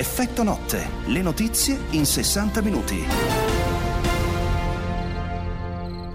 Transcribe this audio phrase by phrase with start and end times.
[0.00, 3.04] Effetto notte, le notizie in 60 minuti.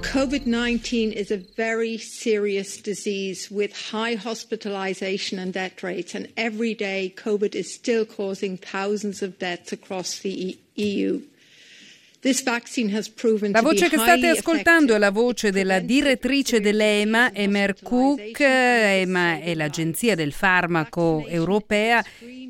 [0.01, 7.13] COVID-19 is a very serious disease with high hospitalization and death rates and every day
[7.15, 11.21] COVID is still causing thousands of deaths across the EU.
[13.51, 18.39] La voce che state ascoltando è la voce della direttrice dell'EMA, Emer Cook.
[18.39, 22.03] EMA è l'agenzia del farmaco europea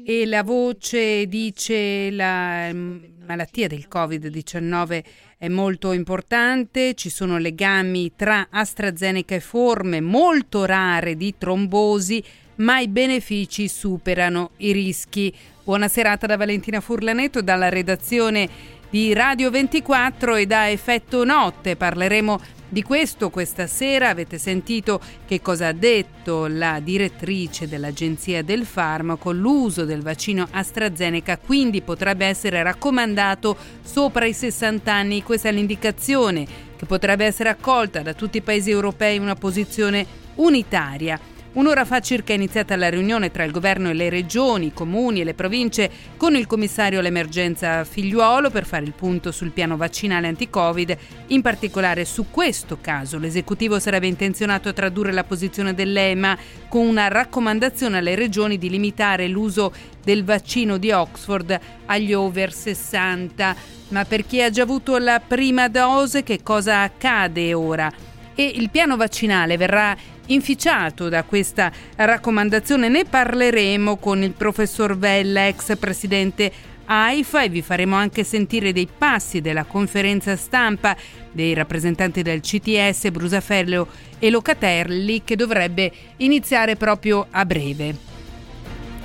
[0.05, 5.03] e la voce dice la mm, malattia del Covid-19
[5.37, 12.23] è molto importante, ci sono legami tra AstraZeneca e forme molto rare di trombosi,
[12.55, 15.35] ma i benefici superano i rischi.
[15.65, 18.47] Buona serata da Valentina Furlanetto dalla redazione
[18.95, 21.75] di Radio 24 e da Effetto Notte.
[21.75, 24.07] Parleremo di questo questa sera.
[24.07, 29.33] Avete sentito che cosa ha detto la direttrice dell'Agenzia del Farmaco.
[29.33, 35.23] L'uso del vaccino AstraZeneca quindi potrebbe essere raccomandato sopra i 60 anni.
[35.23, 36.47] Questa è l'indicazione
[36.77, 41.19] che potrebbe essere accolta da tutti i paesi europei in una posizione unitaria.
[41.55, 45.21] Un'ora fa circa è iniziata la riunione tra il governo e le regioni, i comuni
[45.21, 50.27] e le province con il commissario all'emergenza figliuolo per fare il punto sul piano vaccinale
[50.27, 50.97] anti-Covid.
[51.27, 57.07] In particolare su questo caso l'esecutivo sarebbe intenzionato a tradurre la posizione dell'EMA con una
[57.07, 59.71] raccomandazione alle regioni di limitare l'uso
[60.03, 63.55] del vaccino di Oxford agli over 60.
[63.87, 67.89] Ma per chi ha già avuto la prima dose che cosa accade ora?
[68.37, 69.95] E il piano vaccinale verrà
[70.27, 72.89] inficiato da questa raccomandazione.
[72.89, 76.51] Ne parleremo con il professor Vella, ex presidente
[76.85, 80.95] AIFA e vi faremo anche sentire dei passi della conferenza stampa
[81.31, 83.87] dei rappresentanti del CTS Brusafello
[84.19, 88.13] e Locatelli che dovrebbe iniziare proprio a breve.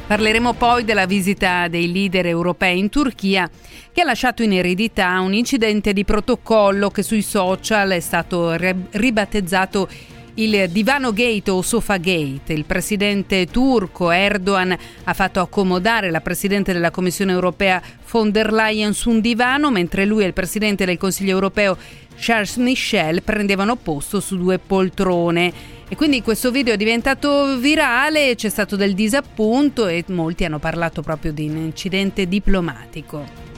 [0.07, 3.49] Parleremo poi della visita dei leader europei in Turchia
[3.93, 8.57] che ha lasciato in eredità un incidente di protocollo che sui social è stato
[8.91, 9.89] ribattezzato
[10.35, 12.53] il divano gate o sofa gate.
[12.53, 18.93] Il presidente turco Erdogan ha fatto accomodare la presidente della Commissione europea von der Leyen
[18.93, 21.77] su un divano, mentre lui e il presidente del Consiglio europeo
[22.17, 25.79] Charles Michel prendevano posto su due poltrone.
[25.89, 31.03] E quindi questo video è diventato virale, c'è stato del disappunto e molti hanno parlato
[31.03, 33.50] proprio di un incidente diplomatico.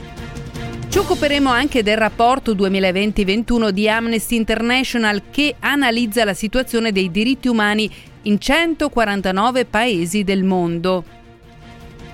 [0.93, 7.47] Ci occuperemo anche del rapporto 2020-21 di Amnesty International che analizza la situazione dei diritti
[7.47, 7.89] umani
[8.21, 11.03] in 149 paesi del mondo.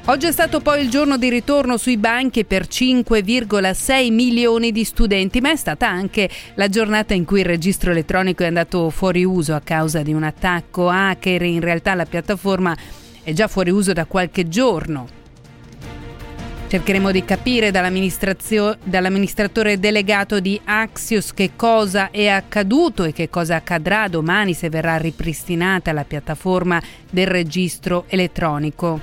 [0.05, 5.41] Oggi è stato poi il giorno di ritorno sui banchi per 5,6 milioni di studenti,
[5.41, 9.55] ma è stata anche la giornata in cui il registro elettronico è andato fuori uso
[9.55, 11.41] a causa di un attacco hacker.
[11.41, 12.73] In realtà la piattaforma
[13.23, 15.18] è già fuori uso da qualche giorno.
[16.69, 24.07] Cercheremo di capire dall'amministratore delegato di Axios che cosa è accaduto e che cosa accadrà
[24.07, 26.79] domani se verrà ripristinata la piattaforma
[27.09, 29.01] del registro elettronico.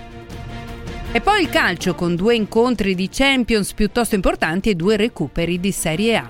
[1.10, 5.72] E poi il calcio con due incontri di Champions piuttosto importanti e due recuperi di
[5.72, 6.28] Serie A.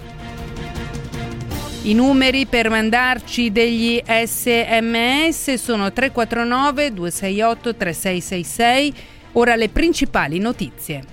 [1.83, 8.95] I numeri per mandarci degli sms sono 349 268 3666.
[9.39, 11.05] Ora le principali notizie.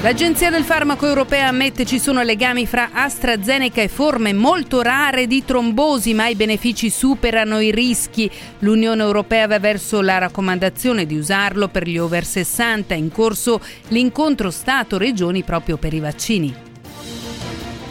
[0.00, 5.44] L'Agenzia del Farmaco Europea ammette ci sono legami fra AstraZeneca e forme molto rare di
[5.44, 8.30] trombosi, ma i benefici superano i rischi.
[8.60, 14.50] L'Unione Europea va verso la raccomandazione di usarlo per gli over 60, in corso l'incontro
[14.50, 16.71] Stato-Regioni proprio per i vaccini.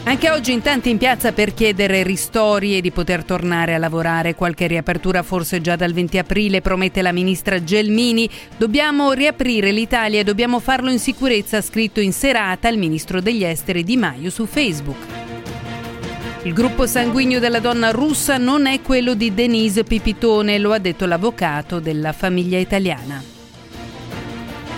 [0.04, 4.34] Anche oggi in tanti in piazza per chiedere ristori e di poter tornare a lavorare.
[4.34, 8.28] Qualche riapertura forse già dal 20 aprile, promette la ministra Gelmini.
[8.56, 13.44] Dobbiamo riaprire l'Italia e dobbiamo farlo in sicurezza, ha scritto in serata il ministro degli
[13.44, 14.98] esteri Di Maio su Facebook.
[16.42, 21.06] Il gruppo sanguigno della donna russa non è quello di Denise Pipitone, lo ha detto
[21.06, 23.31] l'avvocato della famiglia italiana.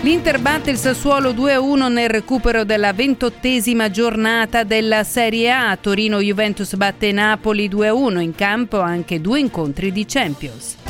[0.01, 5.75] L'Inter batte il Sassuolo 2-1 nel recupero della ventottesima giornata della Serie A.
[5.75, 10.84] Torino-Juventus batte Napoli 2-1 in campo anche due incontri di Champions.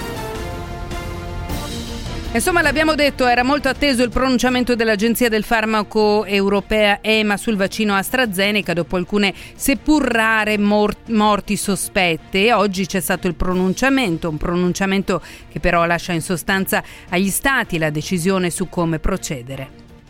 [2.35, 7.95] Insomma, l'abbiamo detto, era molto atteso il pronunciamento dell'Agenzia del Farmaco Europea EMA sul vaccino
[7.95, 15.21] AstraZeneca dopo alcune seppur rare mort- morti sospette oggi c'è stato il pronunciamento, un pronunciamento
[15.49, 19.69] che però lascia in sostanza agli stati la decisione su come procedere.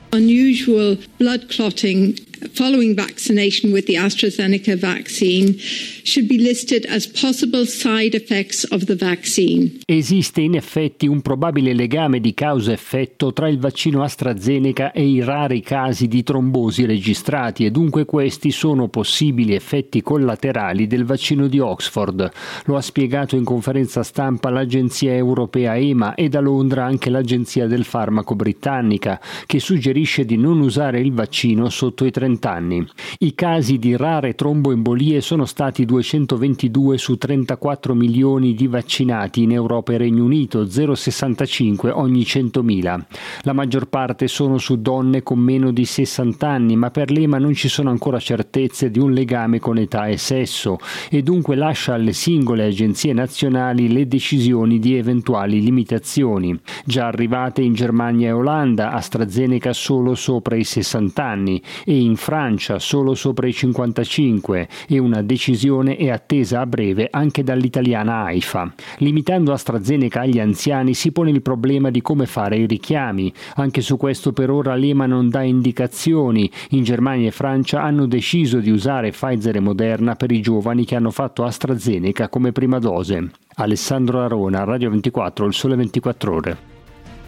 [0.10, 2.12] Unusual blood clotting
[2.54, 5.58] following vaccination with the AstraZeneca vaccine
[6.04, 9.80] should be listed as possible side effects of the vaccine.
[9.86, 15.62] Esiste in effetti un probabile legame di causa-effetto tra il vaccino AstraZeneca e i rari
[15.62, 22.32] casi di trombosi registrati e dunque questi sono possibili effetti collaterali del vaccino di Oxford.
[22.66, 27.84] Lo ha spiegato in conferenza stampa l'agenzia europea EMA e da Londra anche l'agenzia del
[27.84, 32.86] farmaco britannica che suggerisce di non usare il vaccino sotto i 30 anni.
[33.20, 39.94] I casi di rare tromboembolie sono stati 222 su 34 milioni di vaccinati in Europa
[39.94, 43.02] e Regno Unito, 0,65 ogni 100.000.
[43.42, 47.54] La maggior parte sono su donne con meno di 60 anni, ma per l'EMA non
[47.54, 50.78] ci sono ancora certezze di un legame con età e sesso
[51.10, 56.60] e dunque lascia alle singole agenzie nazionali le decisioni di eventuali limitazioni.
[56.86, 62.80] Già arrivate in Germania e Olanda, AstraZeneca solo sopra i 60 anni e in Francia
[62.80, 68.74] solo sopra i 55 e una decisione è attesa a breve anche dall'italiana AIFA.
[68.98, 73.34] Limitando AstraZeneca agli anziani si pone il problema di come fare i richiami.
[73.56, 76.50] Anche su questo per ora l'EMA non dà indicazioni.
[76.70, 80.96] In Germania e Francia hanno deciso di usare Pfizer e Moderna per i giovani che
[80.96, 83.32] hanno fatto AstraZeneca come prima dose.
[83.56, 86.75] Alessandro Arona, Radio 24, il Sole 24 Ore.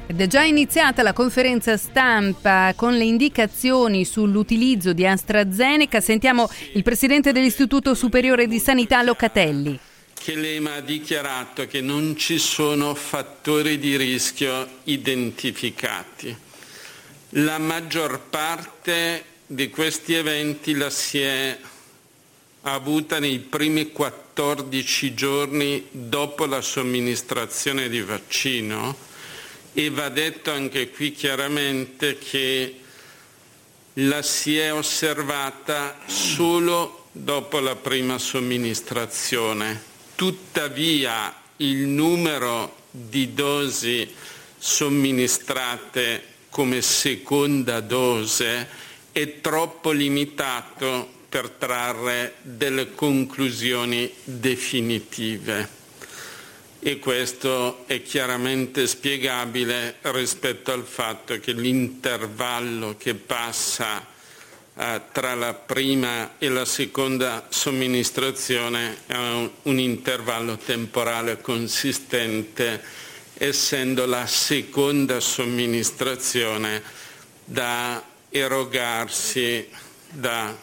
[0.09, 5.99] Ed è già iniziata la conferenza stampa con le indicazioni sull'utilizzo di AstraZeneca.
[5.99, 9.77] Sentiamo il presidente dell'Istituto Superiore di Sanità Locatelli.
[10.13, 16.33] Che l'EMA ha dichiarato che non ci sono fattori di rischio identificati.
[17.31, 21.57] La maggior parte di questi eventi la si è
[22.61, 29.06] avuta nei primi 14 giorni dopo la somministrazione di vaccino
[29.73, 32.79] e va detto anche qui chiaramente che
[33.93, 39.81] la si è osservata solo dopo la prima somministrazione.
[40.15, 44.07] Tuttavia il numero di dosi
[44.57, 48.67] somministrate come seconda dose
[49.11, 55.76] è troppo limitato per trarre delle conclusioni definitive
[56.87, 64.07] e questo è chiaramente spiegabile rispetto al fatto che l'intervallo che passa
[64.73, 72.81] eh, tra la prima e la seconda somministrazione è un, intervallo temporale consistente,
[73.33, 76.81] essendo la seconda somministrazione
[77.43, 79.67] da erogarsi
[80.09, 80.57] da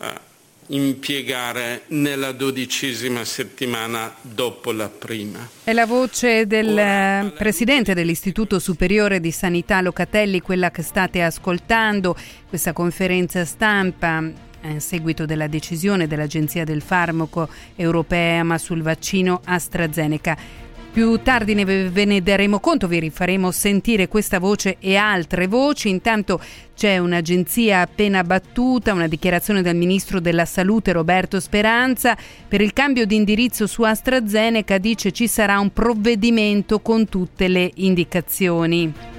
[0.00, 0.25] eh,
[0.68, 5.48] impiegare nella dodicesima settimana dopo la prima.
[5.62, 12.16] È la voce del Ora, presidente dell'Istituto Superiore di Sanità Locatelli, quella che state ascoltando,
[12.48, 14.22] questa conferenza stampa
[14.60, 20.64] eh, in seguito della decisione dell'Agenzia del Farmaco Europea sul vaccino AstraZeneca.
[20.96, 25.90] Più tardi ne ve ne daremo conto, vi rifaremo sentire questa voce e altre voci.
[25.90, 26.40] Intanto
[26.74, 32.16] c'è un'agenzia appena battuta, una dichiarazione del ministro della Salute Roberto Speranza.
[32.48, 37.70] Per il cambio di indirizzo su AstraZeneca dice ci sarà un provvedimento con tutte le
[37.74, 39.15] indicazioni.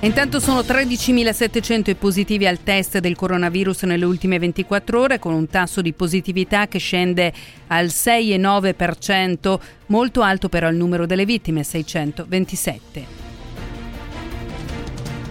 [0.00, 5.48] Intanto sono 13.700 i positivi al test del coronavirus nelle ultime 24 ore, con un
[5.48, 7.32] tasso di positività che scende
[7.68, 13.25] al 6,9%, molto alto però il numero delle vittime, 627.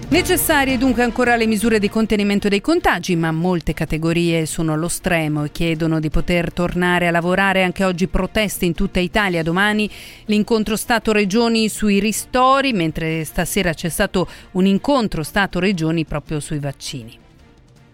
[0.08, 5.44] Necessarie dunque ancora le misure di contenimento dei contagi, ma molte categorie sono allo stremo
[5.44, 7.64] e chiedono di poter tornare a lavorare.
[7.64, 9.42] Anche oggi proteste in tutta Italia.
[9.42, 9.90] Domani
[10.26, 17.24] l'incontro Stato-Regioni sui ristori, mentre stasera c'è stato un incontro Stato-Regioni proprio sui vaccini.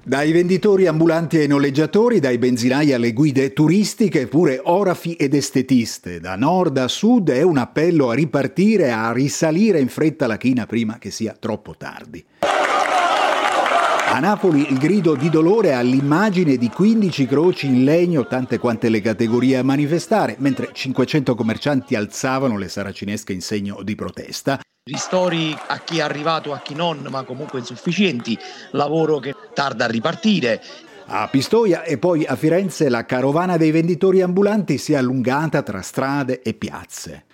[0.03, 6.19] Dai venditori ambulanti ai noleggiatori, dai benzinai alle guide turistiche, pure orafi ed estetiste.
[6.19, 10.65] Da nord a sud è un appello a ripartire, a risalire in fretta la china
[10.65, 12.25] prima che sia troppo tardi.
[12.39, 19.01] A Napoli il grido di dolore all'immagine di 15 croci in legno, tante quante le
[19.01, 24.59] categorie a manifestare, mentre 500 commercianti alzavano le saracinesche in segno di protesta
[24.91, 28.37] ristori a chi è arrivato, a chi non, ma comunque insufficienti,
[28.71, 30.61] lavoro che tarda a ripartire.
[31.05, 35.81] A Pistoia e poi a Firenze la carovana dei venditori ambulanti si è allungata tra
[35.81, 37.25] strade e piazze.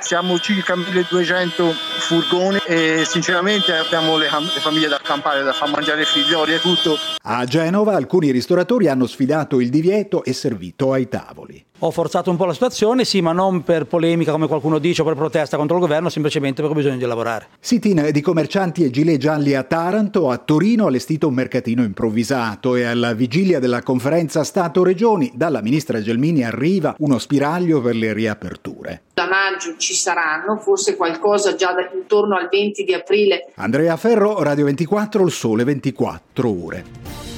[0.00, 6.02] Siamo circa 1200 furgoni e sinceramente abbiamo le, le famiglie da accampare, da far mangiare
[6.02, 6.96] i figlioli e tutto.
[7.22, 11.67] A Genova alcuni ristoratori hanno sfidato il divieto e servito ai tavoli.
[11.80, 15.04] Ho forzato un po' la situazione, sì, ma non per polemica come qualcuno dice o
[15.04, 17.46] per protesta contro il governo, semplicemente perché ho bisogno di lavorare.
[17.60, 22.74] Sit-in di commercianti e gilet gialli a Taranto, a Torino ha allestito un mercatino improvvisato
[22.74, 29.02] e alla vigilia della conferenza Stato-Regioni dalla ministra Gelmini arriva uno spiraglio per le riaperture.
[29.14, 33.52] Da maggio ci saranno, forse qualcosa già da, intorno al 20 di aprile.
[33.54, 37.37] Andrea Ferro, Radio 24, il sole 24 ore.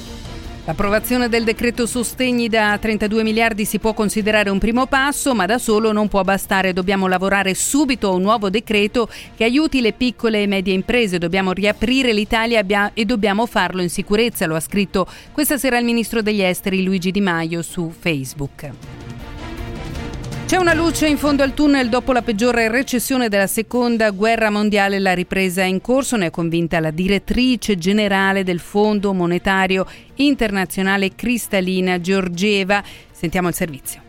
[0.65, 5.57] L'approvazione del decreto sostegni da 32 miliardi si può considerare un primo passo, ma da
[5.57, 6.71] solo non può bastare.
[6.71, 11.17] Dobbiamo lavorare subito a un nuovo decreto che aiuti le piccole e medie imprese.
[11.17, 16.21] Dobbiamo riaprire l'Italia e dobbiamo farlo in sicurezza, lo ha scritto questa sera il ministro
[16.21, 18.69] degli esteri Luigi Di Maio su Facebook.
[20.51, 24.99] C'è una luce in fondo al tunnel dopo la peggiore recessione della seconda guerra mondiale.
[24.99, 31.15] La ripresa è in corso, ne è convinta la direttrice generale del Fondo Monetario Internazionale
[31.15, 32.83] Cristalina Georgieva.
[33.13, 34.00] Sentiamo il servizio.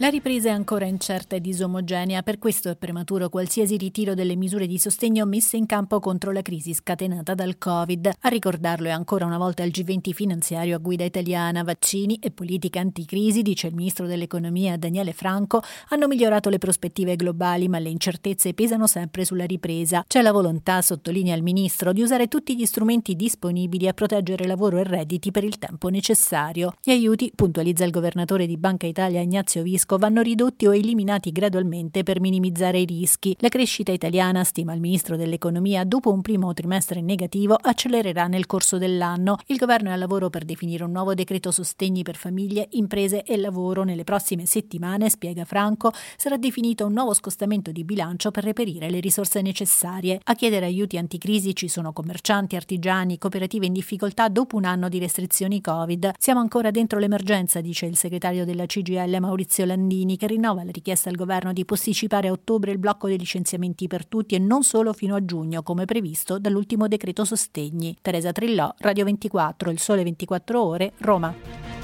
[0.00, 4.68] La ripresa è ancora incerta e disomogenea, per questo è prematuro qualsiasi ritiro delle misure
[4.68, 8.12] di sostegno messe in campo contro la crisi scatenata dal Covid.
[8.20, 11.64] A ricordarlo è ancora una volta il G20 finanziario a guida italiana.
[11.64, 17.66] Vaccini e politica anticrisi, dice il ministro dell'economia Daniele Franco, hanno migliorato le prospettive globali,
[17.66, 20.04] ma le incertezze pesano sempre sulla ripresa.
[20.06, 24.78] C'è la volontà, sottolinea il ministro, di usare tutti gli strumenti disponibili a proteggere lavoro
[24.78, 26.72] e redditi per il tempo necessario.
[26.80, 31.32] Gli aiuti, puntualizza il governatore di Banca Italia Ignazio Visco, fisco vanno ridotti o eliminati
[31.32, 33.34] gradualmente per minimizzare i rischi.
[33.38, 38.76] La crescita italiana, stima il ministro dell'economia, dopo un primo trimestre negativo, accelererà nel corso
[38.76, 39.38] dell'anno.
[39.46, 43.38] Il governo è al lavoro per definire un nuovo decreto sostegni per famiglie, imprese e
[43.38, 43.82] lavoro.
[43.82, 49.00] Nelle prossime settimane, spiega Franco, sarà definito un nuovo scostamento di bilancio per reperire le
[49.00, 50.20] risorse necessarie.
[50.24, 54.98] A chiedere aiuti anticrisi ci sono commercianti, artigiani, cooperative in difficoltà dopo un anno di
[54.98, 56.12] restrizioni Covid.
[56.18, 60.72] Siamo ancora dentro l'emergenza, dice il segretario della CGL Maurizio Landini Landini che rinnova la
[60.72, 64.64] richiesta al governo di posticipare a ottobre il blocco dei licenziamenti per tutti e non
[64.64, 67.96] solo fino a giugno come previsto dall'ultimo decreto sostegni.
[68.02, 71.77] Teresa Trillò, Radio 24, Il Sole 24 Ore, Roma.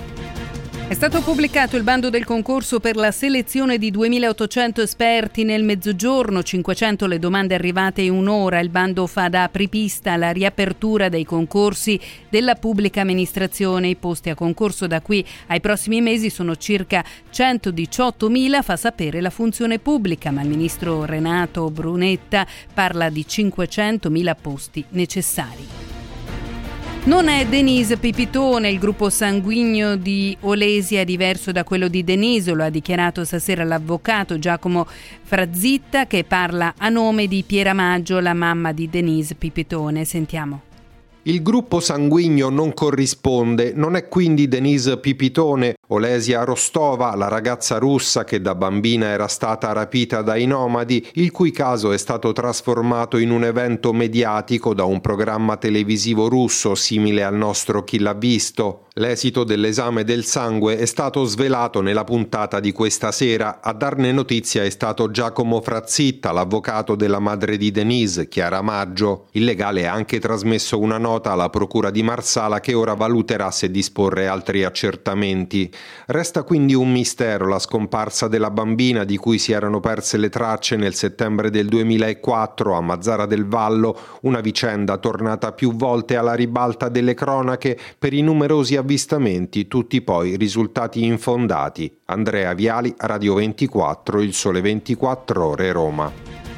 [0.87, 6.43] È stato pubblicato il bando del concorso per la selezione di 2.800 esperti nel mezzogiorno,
[6.43, 8.61] 500 le domande arrivate in un'ora.
[8.61, 11.99] Il bando fa da apripista alla riapertura dei concorsi
[12.29, 13.89] della pubblica amministrazione.
[13.89, 19.31] I posti a concorso da qui ai prossimi mesi sono circa 118.000, fa sapere la
[19.31, 25.94] funzione pubblica, ma il ministro Renato Brunetta parla di 500.000 posti necessari.
[27.07, 32.53] Non è Denise Pipitone, il gruppo sanguigno di Olesia è diverso da quello di Denise,
[32.53, 34.87] lo ha dichiarato stasera l'avvocato Giacomo
[35.23, 40.07] Frazitta che parla a nome di Piera Maggio, la mamma di Denise Pipitone.
[40.07, 40.74] Sentiamo.
[41.27, 48.25] Il gruppo sanguigno non corrisponde, non è quindi Denise Pipitone, Olesia Rostova, la ragazza russa
[48.25, 53.31] che da bambina era stata rapita dai nomadi, il cui caso è stato trasformato in
[53.31, 58.84] un evento mediatico da un programma televisivo russo simile al nostro Chi l'ha visto.
[58.99, 63.59] L'esito dell'esame del sangue è stato svelato nella puntata di questa sera.
[63.61, 69.27] A darne notizia è stato Giacomo Frazzitta, l'avvocato della madre di Denise, Chiara Maggio.
[69.33, 73.69] Il legale ha anche trasmesso una nota alla procura di Marsala che ora valuterà se
[73.69, 75.75] disporre altri accertamenti.
[76.07, 80.77] Resta quindi un mistero la scomparsa della bambina di cui si erano perse le tracce
[80.77, 86.89] nel settembre del 2004 a Mazzara del Vallo, una vicenda tornata più volte alla ribalta
[86.89, 91.91] delle cronache per i numerosi avvistamenti, tutti poi risultati infondati.
[92.07, 96.13] Andrea Viali, Radio 24, Il Sole 24 Ore, Roma.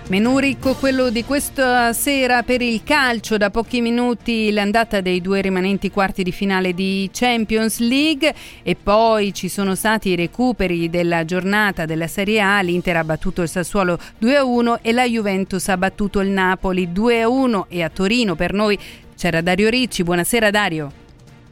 [0.09, 5.41] Menù ricco quello di questa sera per il calcio, da pochi minuti l'andata dei due
[5.41, 11.25] rimanenti quarti di finale di Champions League e poi ci sono stati i recuperi della
[11.25, 16.21] giornata della Serie A, l'Inter ha battuto il Sassuolo 2-1 e la Juventus ha battuto
[16.21, 18.79] il Napoli 2-1 e a Torino per noi
[19.17, 21.06] c'era Dario Ricci, buonasera Dario.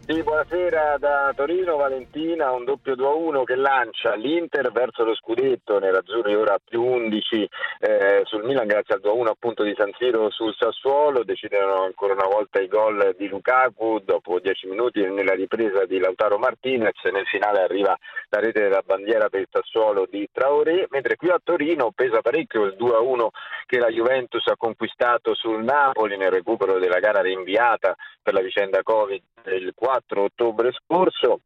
[0.07, 6.35] Sì, buonasera da Torino, Valentina, un doppio 2-1 che lancia l'Inter verso lo scudetto, nerazzurri
[6.35, 7.49] ora più 11
[7.81, 12.27] eh, sul Milan grazie al 2-1 appunto di San Siro sul Sassuolo, decidono ancora una
[12.27, 17.63] volta i gol di Lukaku dopo 10 minuti nella ripresa di Lautaro Martinez, nel finale
[17.63, 17.97] arriva
[18.29, 22.65] la rete della bandiera per il Sassuolo di Traoré, mentre qui a Torino pesa parecchio
[22.65, 23.29] il 2-1
[23.67, 28.83] che la Juventus ha conquistato sul Napoli nel recupero della gara rinviata per la vicenda
[28.83, 31.41] Covid il 4 ottobre scorso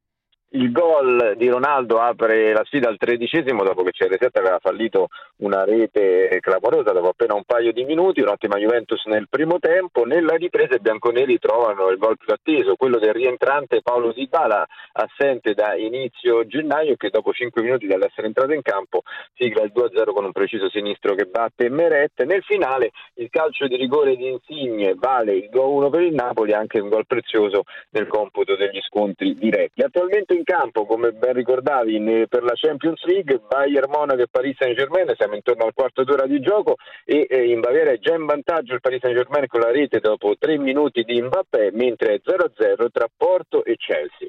[0.52, 5.09] Il gol di Ronaldo apre la sfida al tredicesimo dopo che CR7 aveva fallito
[5.40, 10.05] una rete clamorosa dopo appena un paio di minuti, un'ottima Juventus nel primo tempo.
[10.07, 15.52] Nella ripresa i bianconeri trovano il gol più atteso, quello del rientrante Paolo Dybala, assente
[15.52, 19.02] da inizio gennaio che dopo 5 minuti dall'essere entrato in campo
[19.35, 22.23] sigla il 2-0 con un preciso sinistro che batte Meret.
[22.23, 26.81] Nel finale il calcio di rigore di Insigne vale il 2-1 per il Napoli, anche
[26.81, 29.83] un gol prezioso nel computo degli scontri diretti.
[29.83, 34.57] Attualmente in campo, come ben ricordavi, in, per la Champions League, Bayern Monaco e Paris
[34.59, 38.25] Saint-Germain, siamo intorno al quarto d'ora di gioco e eh, in Baviera è già in
[38.25, 42.87] vantaggio il Paris Saint-Germain con la rete dopo tre minuti di Mbappé, mentre è 0-0
[42.90, 44.28] tra Porto e Chelsea.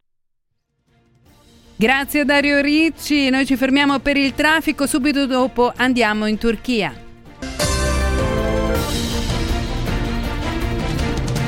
[1.78, 7.09] Grazie Dario Ricci, noi ci fermiamo per il traffico, subito dopo andiamo in Turchia.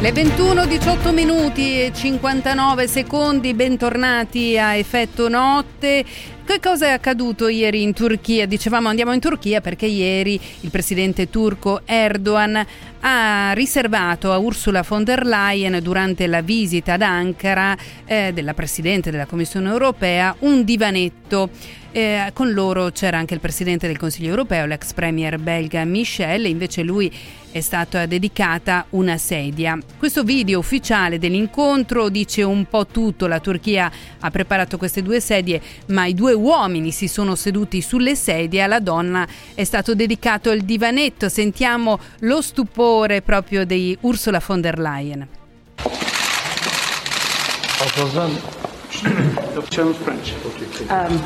[0.02, 6.04] Le 21, 18 minuti e 59 secondi, bentornati a Effetto Notte.
[6.44, 8.48] Che cosa è accaduto ieri in Turchia?
[8.48, 12.66] Dicevamo andiamo in Turchia perché ieri il presidente turco Erdogan
[13.02, 19.12] ha riservato a Ursula von der Leyen durante la visita ad Ankara eh, della Presidente
[19.12, 21.52] della Commissione europea un divanetto.
[21.94, 26.84] Eh, con loro c'era anche il Presidente del Consiglio europeo, l'ex Premier belga Michel, invece
[26.84, 27.14] lui
[27.52, 29.78] è stata dedicata una sedia.
[29.98, 35.62] Questo video ufficiale dell'incontro dice un po' tutto, la Turchia ha preparato queste due sedie,
[35.88, 40.64] ma i due uomini si sono seduti sulle sedie, alla donna è stato dedicato il
[40.64, 41.28] divanetto.
[41.28, 45.28] Sentiamo lo stupore proprio di Ursula von der Leyen.
[50.90, 51.22] Um,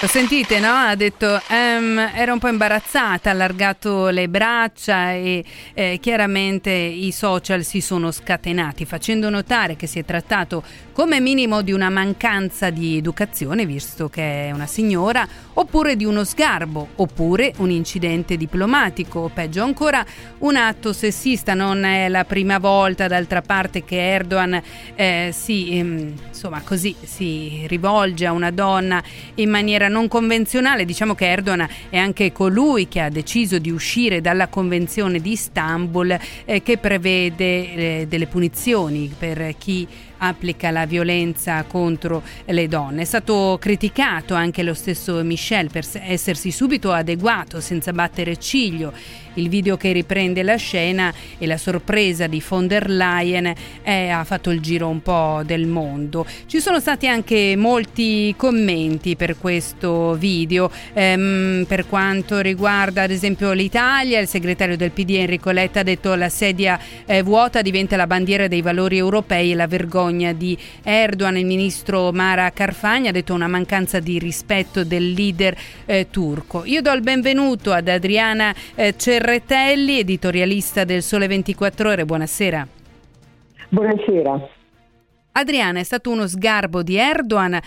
[0.00, 0.70] lo sentite, no?
[0.70, 7.10] Ha detto, um, era un po' imbarazzata, ha allargato le braccia e eh, chiaramente i
[7.10, 10.62] social si sono scatenati facendo notare che si è trattato
[10.92, 16.22] come minimo di una mancanza di educazione, visto che è una signora, oppure di uno
[16.22, 20.04] sgarbo, oppure un incidente diplomatico, o peggio ancora
[20.38, 21.54] un atto sessista.
[21.54, 24.62] Non è la prima volta, d'altra parte, che Erdogan
[24.94, 29.02] eh, si, ehm, insomma, così, si rivolge a una donna
[29.34, 30.84] in maniera non convenzionale.
[30.84, 36.18] Diciamo che Erdogan è anche colui che ha deciso di uscire dalla Convenzione di Istanbul
[36.44, 39.86] eh, che prevede eh, delle punizioni per chi
[40.18, 43.02] applica la violenza contro le donne.
[43.02, 48.92] È stato criticato anche lo stesso Michel per essersi subito adeguato senza battere ciglio.
[49.38, 54.24] Il video che riprende la scena e la sorpresa di von der Leyen è, ha
[54.24, 56.26] fatto il giro un po' del mondo.
[56.46, 60.70] Ci sono stati anche molti commenti per questo video.
[60.92, 66.16] Ehm, per quanto riguarda ad esempio l'Italia, il segretario del PD Enrico Letta ha detto
[66.16, 71.36] la sedia eh, vuota diventa la bandiera dei valori europei e la vergogna di Erdogan.
[71.36, 76.64] Il ministro Mara Carfagna ha detto una mancanza di rispetto del leader eh, turco.
[76.64, 82.06] Io do il benvenuto ad Adriana eh, Cerrone Retelli, editorialista del Sole 24 Ore.
[82.06, 82.66] Buonasera.
[83.68, 84.48] Buonasera.
[85.32, 87.60] Adriana, è stato uno sgarbo di Erdogan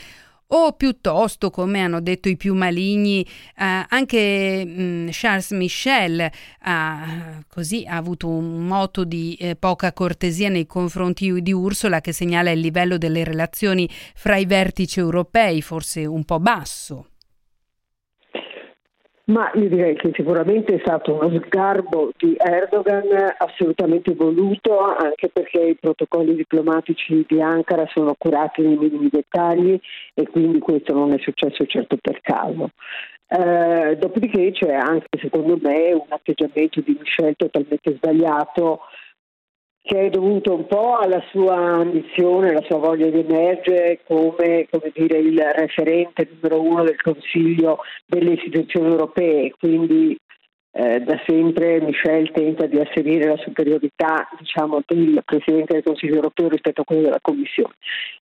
[0.48, 6.28] o piuttosto, come hanno detto i più maligni, eh, anche mh, mm, Charles Michel
[6.62, 12.12] ha, così, ha avuto un moto di eh, poca cortesia nei confronti di Ursula che
[12.12, 17.11] segnala il livello delle relazioni fra i vertici europei, forse un po' basso.
[19.32, 25.60] Ma io direi che sicuramente è stato uno sgarbo di Erdogan assolutamente voluto, anche perché
[25.62, 29.80] i protocolli diplomatici di Ankara sono curati nei minimi dettagli
[30.14, 32.72] e quindi questo non è successo certo per caso.
[33.28, 38.82] Eh, dopodiché c'è anche secondo me un atteggiamento di Michel totalmente sbagliato
[39.84, 44.92] che è dovuto un po' alla sua ambizione, alla sua voglia di emergere come, come
[44.94, 50.16] dire, il referente numero uno del Consiglio delle istituzioni europee, quindi
[50.74, 56.48] eh, da sempre Michel tenta di asserire la superiorità diciamo, del Presidente del Consiglio europeo
[56.48, 57.74] rispetto a quello della Commissione.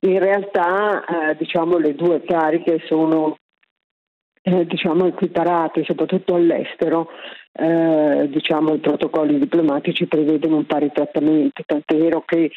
[0.01, 3.37] In realtà eh, diciamo, le due cariche sono
[4.43, 7.11] eh, diciamo, equiparate, soprattutto all'estero,
[7.61, 12.53] eh, diciamo, i protocolli diplomatici prevedono un pari trattamento, tant'è vero che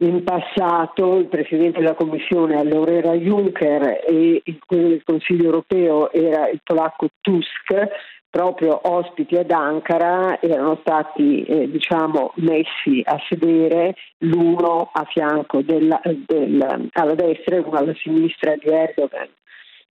[0.00, 6.48] in passato il Presidente della Commissione allora era Juncker e quello del Consiglio europeo era
[6.48, 7.88] il polacco Tusk,
[8.30, 16.00] proprio ospiti ad Ankara erano stati eh, diciamo, messi a sedere l'uno a fianco della,
[16.04, 19.28] del, alla destra e uno alla sinistra di Erdogan.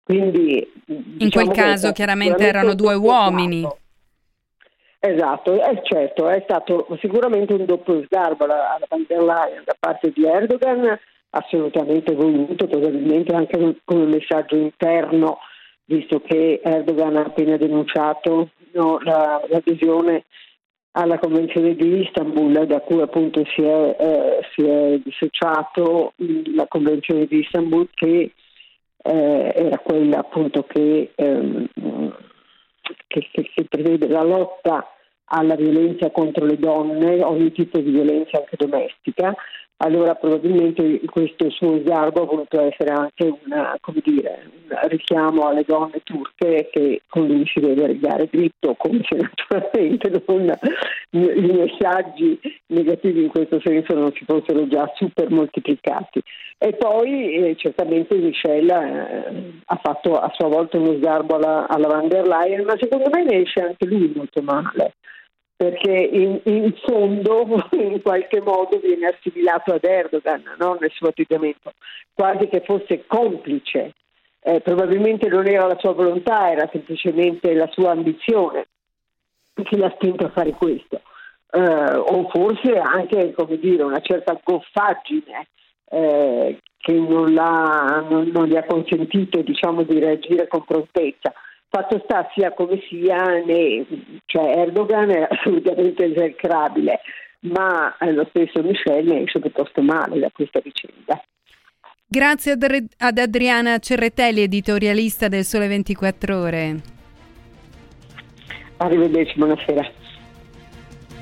[0.03, 3.67] Quindi, in diciamo quel caso chiaramente erano due uomini.
[4.99, 8.45] Esatto, eh, certo, è stato sicuramente un doppio sgarbo.
[8.45, 10.99] Alla van der Leyen da parte di Erdogan
[11.31, 15.39] assolutamente voluto, probabilmente anche come messaggio interno,
[15.85, 20.25] visto che Erdogan ha appena denunciato no, la, l'adesione
[20.93, 26.15] alla Convenzione di Istanbul, da cui appunto si è, eh, si è dissociato
[26.55, 28.33] la Convenzione di Istanbul che
[29.03, 31.69] eh, era quella appunto che, ehm,
[33.07, 34.91] che, che, che prevede la lotta
[35.29, 39.35] alla violenza contro le donne, ogni tipo di violenza anche domestica,
[39.79, 46.01] allora probabilmente questo suo sgarbo ha voluto essere anche una, dire, un richiamo alle donne
[46.03, 50.59] turche che con lui si deve rigare dritto, come se naturalmente non,
[51.11, 56.23] i messaggi negativi in questo senso non si fossero già super moltiplicati.
[56.59, 61.89] E poi eh, certamente Michel eh, ha fatto a sua volta uno sgarbo alla, alla
[61.89, 64.95] van der Leyen, ma secondo me ne esce anche lui molto male
[65.57, 70.77] perché in, in, fondo in qualche modo viene assimilato ad Erdogan no?
[70.79, 71.73] nel suo atteggiamento,
[72.13, 73.95] quasi che fosse complice.
[74.41, 78.67] Eh, probabilmente non era la sua volontà, era semplicemente la sua ambizione
[79.55, 81.01] che l'ha spinto a fare questo.
[81.51, 81.59] Eh,
[81.97, 85.47] o forse anche dire, una certa goffaggine
[85.89, 91.33] eh, che non, non, non, gli ha consentito diciamo, di reagire con prontezza.
[91.77, 93.85] Fatto sta sia come sia, né,
[94.25, 97.01] cioè Erdogan è assolutamente esecrabile,
[97.41, 101.23] ma lo stesso Michel ne esce piuttosto male da questa vicenda.
[102.07, 106.77] Grazie ad Adriana Cerretelli, editorialista del Sole 24 Ore.
[108.79, 109.87] Arrivederci, buonasera.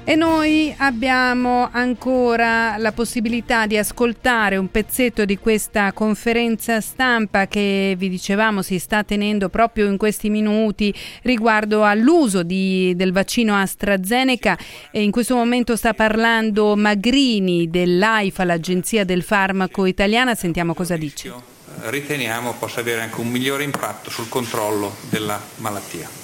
[0.06, 7.94] E noi abbiamo ancora la possibilità di ascoltare un pezzetto di questa conferenza stampa che
[7.96, 14.58] vi dicevamo si sta tenendo proprio in questi minuti riguardo all'uso di, del vaccino AstraZeneca.
[14.90, 20.34] E in questo momento sta parlando Magrini dell'AIFA, l'Agenzia del Farmaco Italiana.
[20.34, 21.32] Sentiamo cosa dice.
[21.80, 26.23] Riteniamo possa avere anche un migliore impatto sul controllo della malattia.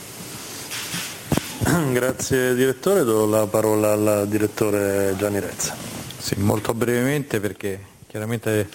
[1.93, 5.77] Grazie direttore, do la parola al direttore Gianni Rezza.
[6.17, 8.67] Sì, molto brevemente perché chiaramente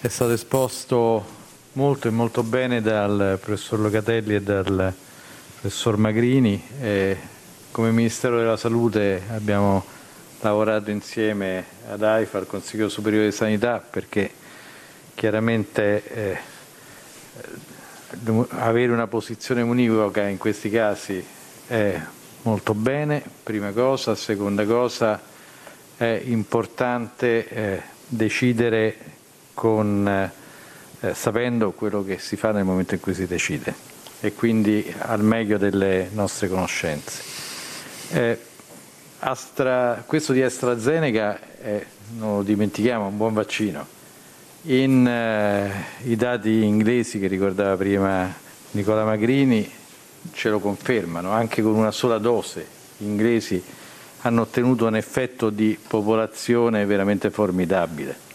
[0.00, 1.24] è stato esposto
[1.72, 4.94] molto e molto bene dal professor Locatelli e dal
[5.58, 6.62] professor Magrini.
[6.80, 7.16] E
[7.72, 9.84] come Ministero della Salute abbiamo
[10.42, 14.30] lavorato insieme ad AIFA, al Consiglio Superiore di Sanità, perché
[15.16, 16.38] chiaramente eh,
[18.50, 21.38] avere una posizione univoca in questi casi
[21.70, 22.00] è
[22.42, 25.22] molto bene, prima cosa, seconda cosa
[25.96, 28.96] è importante eh, decidere
[29.54, 30.04] con,
[31.00, 33.72] eh, sapendo quello che si fa nel momento in cui si decide
[34.18, 37.22] e quindi al meglio delle nostre conoscenze.
[38.10, 38.38] Eh,
[39.20, 43.86] Astra, questo di AstraZeneca è, non lo dimentichiamo, un buon vaccino.
[44.62, 45.70] In eh,
[46.02, 48.34] i dati inglesi che ricordava prima
[48.72, 49.78] Nicola Magrini
[50.32, 53.62] ce lo confermano, anche con una sola dose gli inglesi
[54.22, 58.28] hanno ottenuto un effetto di popolazione veramente formidabile.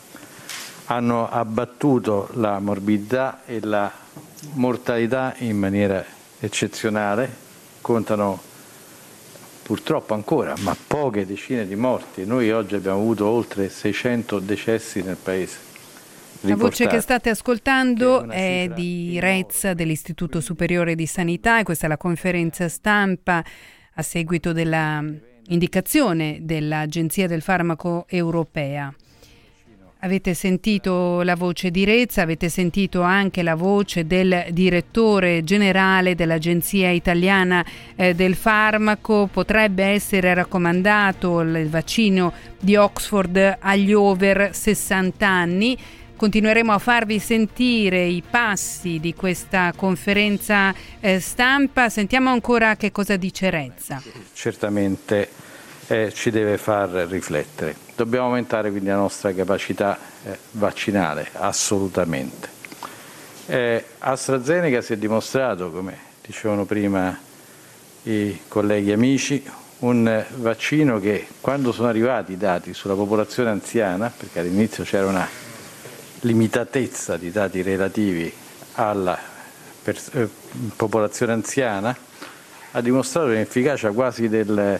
[0.85, 3.91] Hanno abbattuto la morbidità e la
[4.53, 6.03] mortalità in maniera
[6.39, 7.43] eccezionale,
[7.81, 8.39] contano
[9.61, 12.25] purtroppo ancora, ma poche decine di morti.
[12.25, 15.73] Noi oggi abbiamo avuto oltre 600 decessi nel Paese.
[16.47, 21.87] La voce che state ascoltando è, è di Rezza dell'Istituto Superiore di Sanità e questa
[21.87, 23.43] è la conferenza stampa
[23.93, 25.03] a seguito della
[25.47, 28.93] indicazione dell'Agenzia del Farmaco Europea.
[29.99, 36.91] Avete sentito la voce di Rezza, avete sentito anche la voce del direttore generale dell'Agenzia
[36.91, 39.27] Italiana eh, del Farmaco.
[39.31, 45.77] Potrebbe essere raccomandato il vaccino di Oxford agli over 60 anni.
[46.17, 51.89] Continueremo a farvi sentire i passi di questa conferenza eh, stampa.
[51.89, 54.01] Sentiamo ancora che cosa dice Rezza.
[54.31, 55.29] Certamente
[55.87, 57.75] eh, ci deve far riflettere.
[57.97, 62.47] Dobbiamo aumentare quindi la nostra capacità eh, vaccinale, assolutamente.
[63.47, 67.19] Eh, AstraZeneca si è dimostrato, come dicevano prima
[68.03, 69.43] i colleghi amici,
[69.79, 75.27] un vaccino che quando sono arrivati i dati sulla popolazione anziana, perché all'inizio c'era una
[76.25, 78.31] limitatezza di dati relativi
[78.73, 79.17] alla
[79.83, 80.29] eh,
[80.75, 81.95] popolazione anziana,
[82.71, 84.79] ha dimostrato un'efficacia quasi del,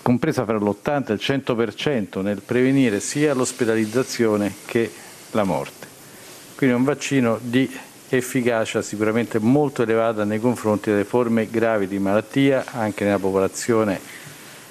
[0.00, 4.90] compresa fra l'80 e il 100% nel prevenire sia l'ospedalizzazione che
[5.32, 5.86] la morte.
[6.54, 7.70] Quindi è un vaccino di
[8.08, 13.98] efficacia sicuramente molto elevata nei confronti delle forme gravi di malattia, anche nella popolazione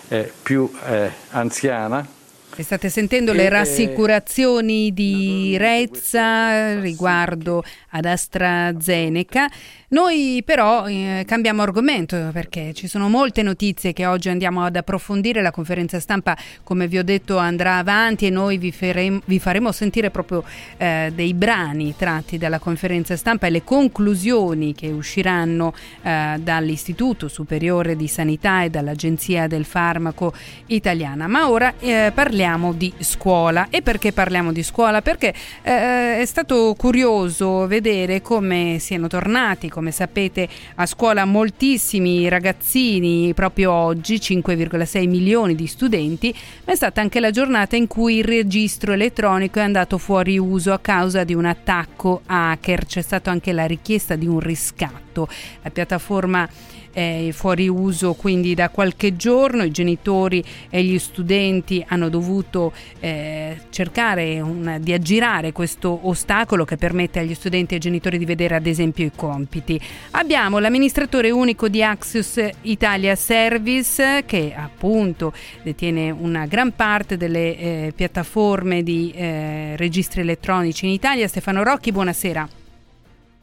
[0.08, 2.20] eh, più eh, anziana
[2.54, 9.50] E state sentendo le rassicurazioni di Rezza riguardo ad AstraZeneca.
[9.94, 15.42] Noi però eh, cambiamo argomento perché ci sono molte notizie che oggi andiamo ad approfondire.
[15.42, 19.74] La conferenza stampa, come vi ho detto, andrà avanti e noi vi, faremo, vi faremo
[19.74, 20.46] sentire proprio
[20.78, 25.74] eh, dei brani tratti dalla conferenza stampa e le conclusioni che usciranno
[26.04, 30.34] eh, dall'Istituto Superiore di Sanità e dall'Agenzia del Farmaco
[30.68, 31.28] Italiana.
[31.28, 33.68] Ma ora eh, parliamo di scuola.
[33.70, 35.02] E perché parliamo di scuola?
[35.02, 43.34] Perché eh, è stato curioso vedere come siano tornati, come sapete, a scuola moltissimi ragazzini
[43.34, 46.32] proprio oggi, 5,6 milioni di studenti,
[46.66, 50.74] ma è stata anche la giornata in cui il registro elettronico è andato fuori uso
[50.74, 52.86] a causa di un attacco hacker.
[52.86, 55.28] C'è stata anche la richiesta di un riscatto.
[55.64, 56.48] La piattaforma
[56.92, 63.58] è fuori uso quindi da qualche giorno, i genitori e gli studenti hanno dovuto eh,
[63.70, 68.56] cercare una, di aggirare questo ostacolo che permette agli studenti e ai genitori di vedere
[68.56, 69.80] ad esempio i compiti.
[70.12, 77.94] Abbiamo l'amministratore unico di Axios Italia Service che appunto detiene una gran parte delle eh,
[77.96, 81.28] piattaforme di eh, registri elettronici in Italia.
[81.28, 82.61] Stefano Rocchi, buonasera.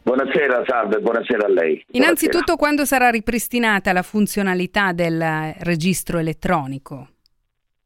[0.08, 1.84] Buonasera, salve, buonasera a lei.
[1.90, 2.56] Innanzitutto Buonasera.
[2.56, 5.22] quando sarà ripristinata la funzionalità del
[5.60, 7.08] registro elettronico?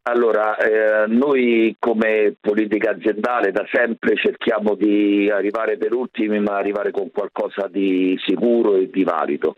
[0.02, 6.92] Allora, eh, noi come politica aziendale da sempre cerchiamo di arrivare per ultimi, ma arrivare
[6.92, 9.56] con qualcosa di sicuro e di valido.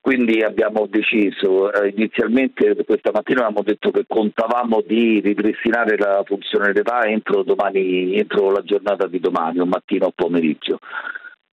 [0.00, 7.02] Quindi abbiamo deciso, eh, inizialmente questa mattina abbiamo detto che contavamo di ripristinare la funzionalità
[7.02, 10.78] entro, domani, entro la giornata di domani, o mattina o pomeriggio.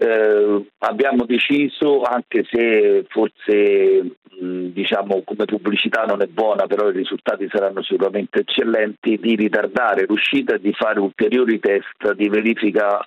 [0.04, 6.94] Eh, abbiamo deciso, anche se forse mh, diciamo come pubblicità non è buona, però i
[6.94, 13.00] risultati saranno sicuramente eccellenti, di ritardare l'uscita e di fare ulteriori test di verifica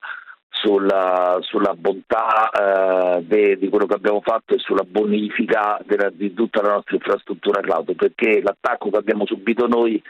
[0.49, 6.33] sulla, sulla bontà eh, de, di quello che abbiamo fatto e sulla bonifica della, di
[6.33, 10.03] tutta la nostra infrastruttura cloud, perché l'attacco che abbiamo subito noi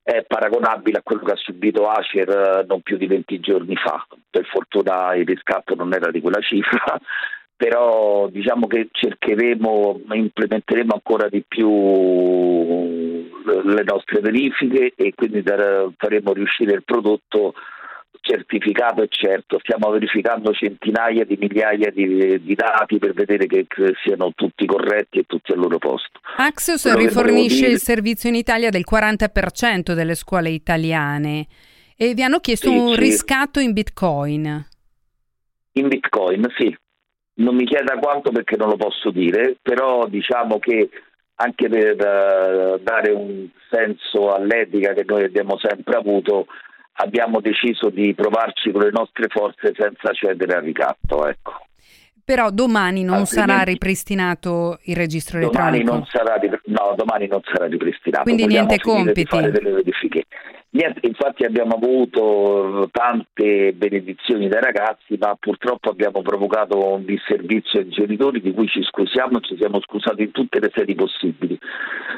[0.00, 4.06] è paragonabile a quello che ha subito Acer eh, non più di 20 giorni fa.
[4.30, 6.98] Per fortuna il riscatto non era di quella cifra,
[7.56, 11.68] però diciamo che cercheremo, implementeremo ancora di più
[13.44, 15.42] le nostre verifiche e quindi
[15.96, 17.54] faremo riuscire il prodotto
[18.20, 23.66] certificato e certo, stiamo verificando centinaia di migliaia di, di, dati per vedere che
[24.04, 26.20] siano tutti corretti e tutti al loro posto.
[26.36, 27.72] Axios Quello rifornisce dire...
[27.72, 31.46] il servizio in Italia del 40% delle scuole italiane
[32.02, 33.00] e vi hanno chiesto sì, un sì.
[33.00, 34.66] riscatto in bitcoin.
[35.72, 36.74] In bitcoin, sì.
[37.34, 40.88] Non mi chieda quanto perché non lo posso dire, però diciamo che
[41.34, 46.46] anche per uh, dare un senso all'etica che noi abbiamo sempre avuto,
[46.92, 51.28] abbiamo deciso di provarci con le nostre forze senza cedere al ricatto.
[51.28, 51.66] Ecco.
[52.24, 55.92] Però domani non Altrimenti, sarà ripristinato il registro domani elettronico?
[55.92, 58.22] Non sarà, no, domani non sarà ripristinato.
[58.22, 59.26] Quindi Vogliamo niente compiti?
[59.26, 60.24] Fare delle verifiche.
[60.72, 67.88] Niente, infatti abbiamo avuto tante benedizioni dai ragazzi, ma purtroppo abbiamo provocato un disservizio ai
[67.88, 71.58] genitori di cui ci scusiamo, ci siamo scusati in tutte le sedi possibili.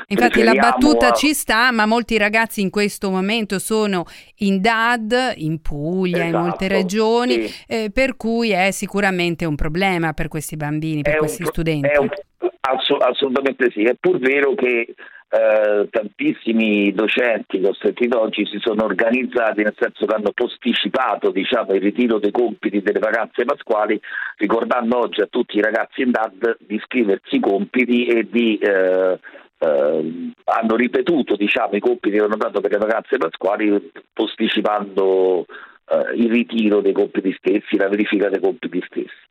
[0.08, 1.12] Infatti la battuta a...
[1.12, 4.04] ci sta, ma molti ragazzi in questo momento sono
[4.40, 7.64] in DAD, in Puglia, esatto, in molte regioni, sì.
[7.66, 11.88] eh, per cui è sicuramente un problema per questi bambini, per è questi un, studenti.
[11.98, 12.08] Un,
[12.60, 14.94] assolutamente sì, è pur vero che
[15.35, 21.81] eh, tantissimi docenti sentito oggi si sono organizzati nel senso che hanno posticipato diciamo, il
[21.81, 23.99] ritiro dei compiti delle vacanze pasquali
[24.37, 29.18] ricordando oggi a tutti i ragazzi in DAD di scriversi i compiti e di eh,
[29.59, 35.47] eh, hanno ripetuto diciamo, i compiti che hanno dato per le vacanze pasquali posticipando
[35.87, 39.31] eh, il ritiro dei compiti stessi, la verifica dei compiti stessi.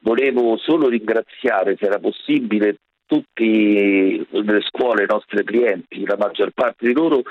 [0.00, 2.76] Volevo solo ringraziare, se era possibile,
[3.08, 7.22] tutte le scuole, i nostri clienti, la maggior parte di loro,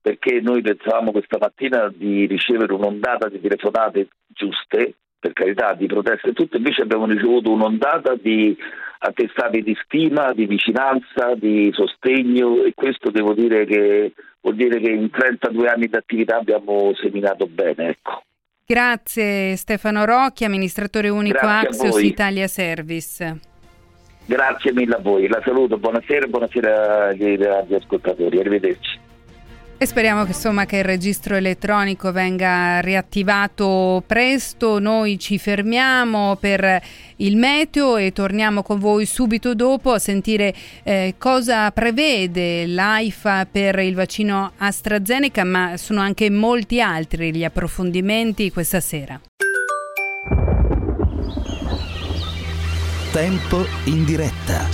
[0.00, 6.30] perché noi pensavamo questa mattina di ricevere un'ondata di telefonate giuste, per carità, di proteste
[6.30, 8.56] e tutto, invece abbiamo ricevuto un'ondata di
[8.98, 14.90] attestati di stima, di vicinanza, di sostegno e questo devo dire che vuol dire che
[14.90, 17.88] in 32 anni di attività abbiamo seminato bene.
[17.88, 18.22] Ecco.
[18.64, 23.54] Grazie Stefano Rocchi, amministratore unico Grazie Axios Italia Service.
[24.26, 28.98] Grazie mille a voi, la saluto, buonasera buonasera agli ascoltatori, arrivederci.
[29.78, 34.78] E speriamo che, insomma, che il registro elettronico venga riattivato presto.
[34.78, 36.80] Noi ci fermiamo per
[37.16, 43.78] il meteo e torniamo con voi subito dopo a sentire eh, cosa prevede l'AIFA per
[43.80, 49.20] il vaccino AstraZeneca, ma sono anche molti altri gli approfondimenti questa sera.
[53.16, 54.68] Tempo in diretta.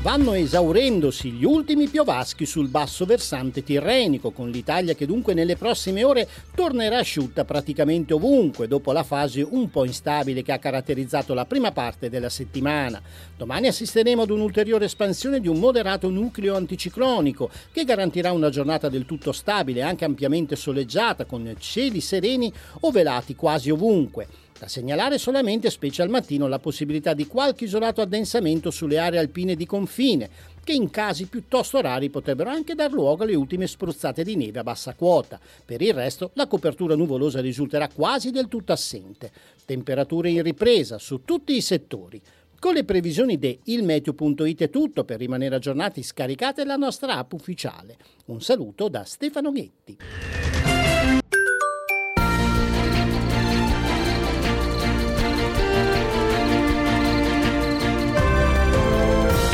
[0.00, 6.04] Vanno esaurendosi gli ultimi piovaschi sul basso versante tirrenico, con l'Italia che dunque nelle prossime
[6.04, 11.44] ore tornerà asciutta praticamente ovunque, dopo la fase un po' instabile che ha caratterizzato la
[11.44, 12.98] prima parte della settimana.
[13.36, 19.04] Domani assisteremo ad un'ulteriore espansione di un moderato nucleo anticiclonico che garantirà una giornata del
[19.04, 22.50] tutto stabile, anche ampiamente soleggiata, con cieli sereni
[22.80, 24.43] o velati quasi ovunque.
[24.56, 29.56] Da segnalare solamente, specie al mattino, la possibilità di qualche isolato addensamento sulle aree alpine
[29.56, 30.30] di confine,
[30.62, 34.62] che in casi piuttosto rari potrebbero anche dar luogo alle ultime spruzzate di neve a
[34.62, 35.40] bassa quota.
[35.64, 39.32] Per il resto, la copertura nuvolosa risulterà quasi del tutto assente.
[39.64, 42.22] Temperature in ripresa su tutti i settori.
[42.58, 47.96] Con le previsioni di ilmeteo.it è tutto, per rimanere aggiornati scaricate la nostra app ufficiale.
[48.26, 49.98] Un saluto da Stefano Ghetti.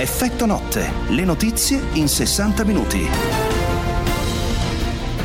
[0.01, 3.01] Effetto notte, le notizie in 60 minuti.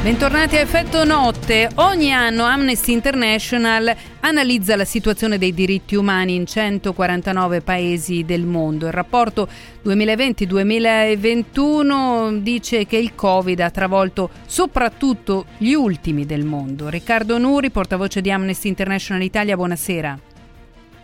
[0.04, 1.70] Bentornati a Effetto Notte.
[1.76, 8.88] Ogni anno Amnesty International analizza la situazione dei diritti umani in 149 paesi del mondo.
[8.88, 9.48] Il rapporto
[9.86, 16.90] 2020-2021 dice che il Covid ha travolto soprattutto gli ultimi del mondo.
[16.90, 20.20] Riccardo Nuri, portavoce di Amnesty International Italia, buonasera.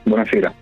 [0.04, 0.54] Buonasera.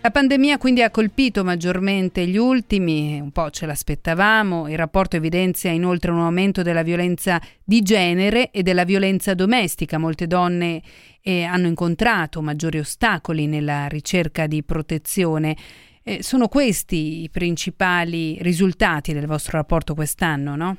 [0.00, 5.72] La pandemia quindi ha colpito maggiormente gli ultimi, un po' ce l'aspettavamo, il rapporto evidenzia
[5.72, 9.98] inoltre un aumento della violenza di genere e della violenza domestica.
[9.98, 10.80] Molte donne
[11.20, 15.56] eh, hanno incontrato maggiori ostacoli nella ricerca di protezione.
[16.04, 20.76] Eh, sono questi i principali risultati del vostro rapporto quest'anno, no?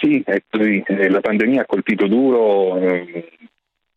[0.00, 3.28] Sì, eh, la pandemia ha colpito duro eh,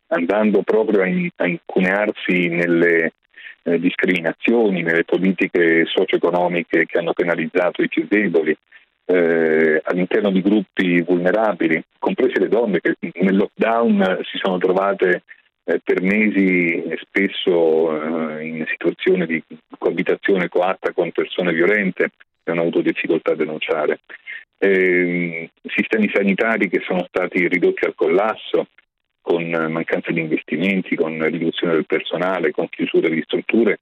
[0.08, 3.14] andando proprio a, incunearsi nelle
[3.62, 8.56] eh, discriminazioni, nelle politiche socio-economiche che hanno penalizzato i più deboli,
[9.04, 15.22] eh, all'interno di gruppi vulnerabili, comprese le donne che nel lockdown si sono trovate
[15.64, 19.42] eh, per mesi spesso eh, in situazioni di
[19.78, 22.10] coabitazione coatta con persone violente
[22.42, 24.00] e hanno avuto difficoltà a denunciare.
[24.58, 28.68] Eh, sistemi sanitari che sono stati ridotti al collasso,
[29.22, 33.80] con mancanza di investimenti, con riduzione del personale, con chiusure di strutture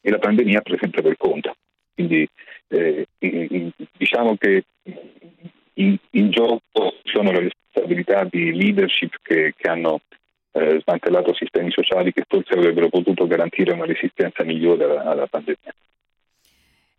[0.00, 1.54] e la pandemia sempre per conto.
[1.94, 2.28] Quindi
[2.68, 3.06] eh,
[3.96, 4.64] diciamo che
[5.74, 10.00] in, in, gioco sono le responsabilità di leadership che, che hanno
[10.52, 15.74] eh, smantellato sistemi sociali che forse avrebbero potuto garantire una resistenza migliore alla, alla pandemia.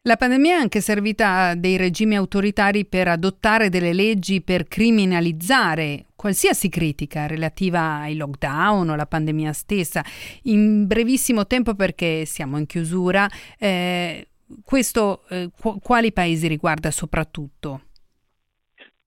[0.10, 6.68] La pandemia è anche servita dei regimi autoritari per adottare delle leggi per criminalizzare qualsiasi
[6.68, 10.04] critica relativa ai lockdown o alla pandemia stessa.
[10.46, 14.30] In brevissimo tempo, perché siamo in chiusura, eh,
[14.64, 17.82] questo eh, qu- quali paesi riguarda soprattutto?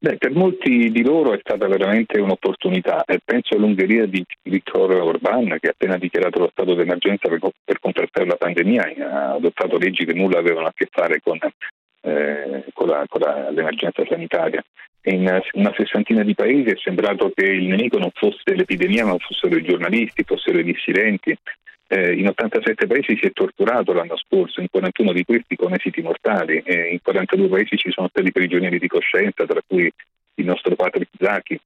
[0.02, 5.56] Beh, per molti di loro è stata veramente un'opportunità e penso all'Ungheria di Viktor Orban
[5.60, 10.04] che ha appena dichiarato lo stato d'emergenza per, per contrastare la pandemia ha adottato leggi
[10.04, 11.38] che nulla avevano a che fare con,
[12.00, 14.60] eh, con, la, con la, l'emergenza sanitaria.
[15.00, 19.16] E in una sessantina di paesi è sembrato che il nemico non fosse l'epidemia ma
[19.18, 21.36] fossero i giornalisti, fossero i dissidenti,
[21.92, 26.00] eh, in 87 paesi si è torturato l'anno scorso, in 41 di questi con esiti
[26.00, 29.92] mortali, eh, in 42 paesi ci sono stati prigionieri di coscienza, tra cui
[30.36, 31.60] il nostro Patrick Zaki.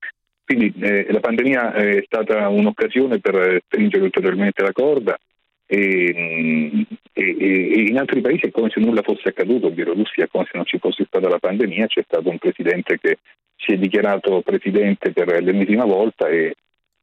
[0.44, 5.16] Quindi eh, la pandemia è stata un'occasione per stringere ulteriormente la corda
[5.64, 10.24] e, mm, e, e, in altri paesi è come se nulla fosse accaduto, in Bielorussia
[10.24, 13.18] è come se non ci fosse stata la pandemia, c'è stato un presidente che
[13.54, 16.56] si è dichiarato presidente per l'ennesima volta e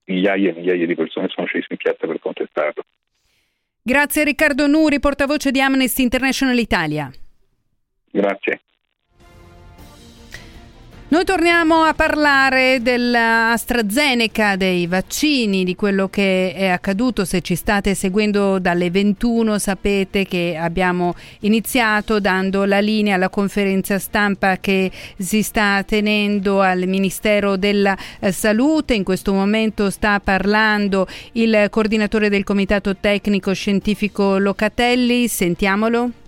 [0.07, 2.83] migliaia e migliaia di persone sono scese in piazza per contestarlo.
[3.85, 7.11] Grazie Riccardo Nuri, portavoce di Amnesty International Italia.
[8.11, 8.61] Grazie.
[11.13, 17.23] Noi torniamo a parlare dell'AstraZeneca, dei vaccini, di quello che è accaduto.
[17.23, 23.99] Se ci state seguendo dalle 21 sapete che abbiamo iniziato dando la linea alla conferenza
[23.99, 28.95] stampa che si sta tenendo al Ministero della eh, Salute.
[28.95, 35.27] In questo momento sta parlando il coordinatore del Comitato Tecnico Scientifico Locatelli.
[35.27, 36.22] Sentiamolo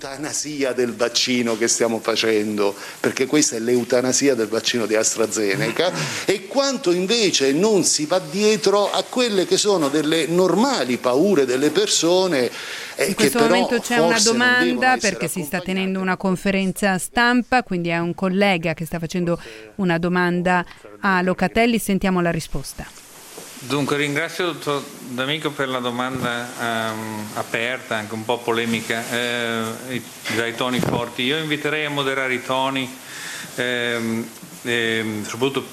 [0.00, 5.92] l'eutanasia del vaccino che stiamo facendo, perché questa è l'eutanasia del vaccino di AstraZeneca,
[6.24, 11.68] e quanto invece non si va dietro a quelle che sono delle normali paure delle
[11.70, 12.50] persone
[12.96, 17.88] eh, in questo momento c'è una domanda perché si sta tenendo una conferenza stampa, quindi
[17.90, 19.40] è un collega che sta facendo
[19.76, 20.64] una domanda
[21.00, 22.99] a Locatelli, sentiamo la risposta.
[23.62, 30.00] Dunque ringrazio il dottor D'Amico per la domanda um, aperta, anche un po' polemica, eh,
[30.34, 31.24] dai toni forti.
[31.24, 32.90] Io inviterei a moderare i toni,
[33.56, 34.26] ehm,
[34.62, 35.66] ehm, soprattutto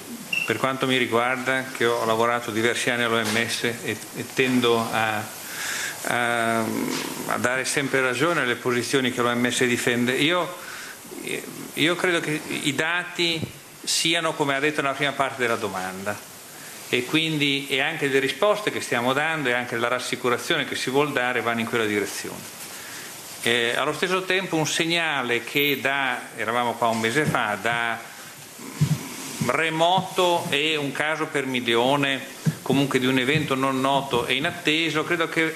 [0.45, 5.23] per quanto mi riguarda, che ho lavorato diversi anni all'OMS e, e tendo a,
[6.07, 10.11] a, a, dare sempre ragione alle posizioni che l'OMS difende.
[10.11, 10.57] Io,
[11.75, 13.39] io credo che i dati
[13.81, 16.35] siano, come ha detto nella prima parte della domanda,
[16.89, 20.89] e quindi e anche le risposte che stiamo dando e anche la rassicurazione che si
[20.89, 22.55] vuole dare vanno in quella direzione.
[23.41, 27.99] Eh, allo stesso tempo un segnale che da, eravamo qua un mese fa, da
[29.45, 32.21] remoto e un caso per milione,
[32.61, 35.55] comunque di un evento non noto e inatteso, credo che,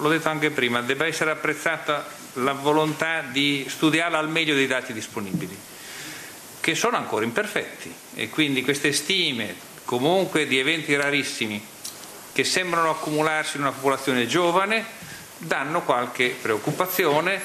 [0.00, 4.92] l'ho detto anche prima, debba essere apprezzata la volontà di studiarla al meglio dei dati
[4.92, 5.56] disponibili,
[6.60, 11.64] che sono ancora imperfetti e quindi queste stime comunque di eventi rarissimi
[12.32, 14.84] che sembrano accumularsi in una popolazione giovane
[15.38, 17.40] danno qualche preoccupazione.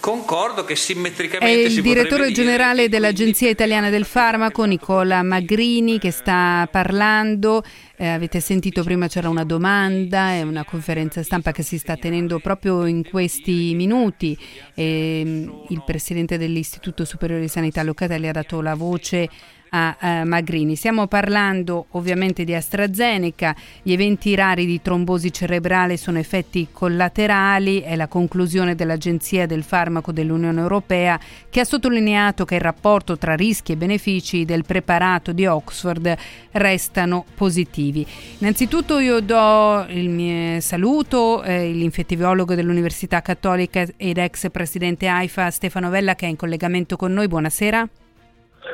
[0.00, 1.62] Concordo che simmetricamente...
[1.62, 7.62] È il direttore generale dell'Agenzia Italiana del Farmaco, Nicola Magrini, che sta parlando.
[7.96, 12.40] Eh, avete sentito prima c'era una domanda, è una conferenza stampa che si sta tenendo
[12.40, 14.36] proprio in questi minuti.
[14.74, 15.20] E,
[15.68, 19.28] il presidente dell'Istituto Superiore di Sanità Locatelli ha dato la voce
[19.74, 20.76] a, a Magrini.
[20.76, 27.96] Stiamo parlando ovviamente di AstraZeneca, gli eventi rari di trombosi cerebrale sono effetti collaterali, è
[27.96, 31.18] la conclusione dell'Agenzia del Farmaco dell'Unione Europea
[31.48, 36.16] che ha sottolineato che il rapporto tra rischi e benefici del preparato di Oxford
[36.52, 38.06] restano positivi.
[38.38, 45.90] Innanzitutto io do il mio saluto, eh, l'infettiviologo dell'Università Cattolica ed ex presidente AIFA Stefano
[45.90, 47.28] Vella che è in collegamento con noi.
[47.28, 47.88] Buonasera.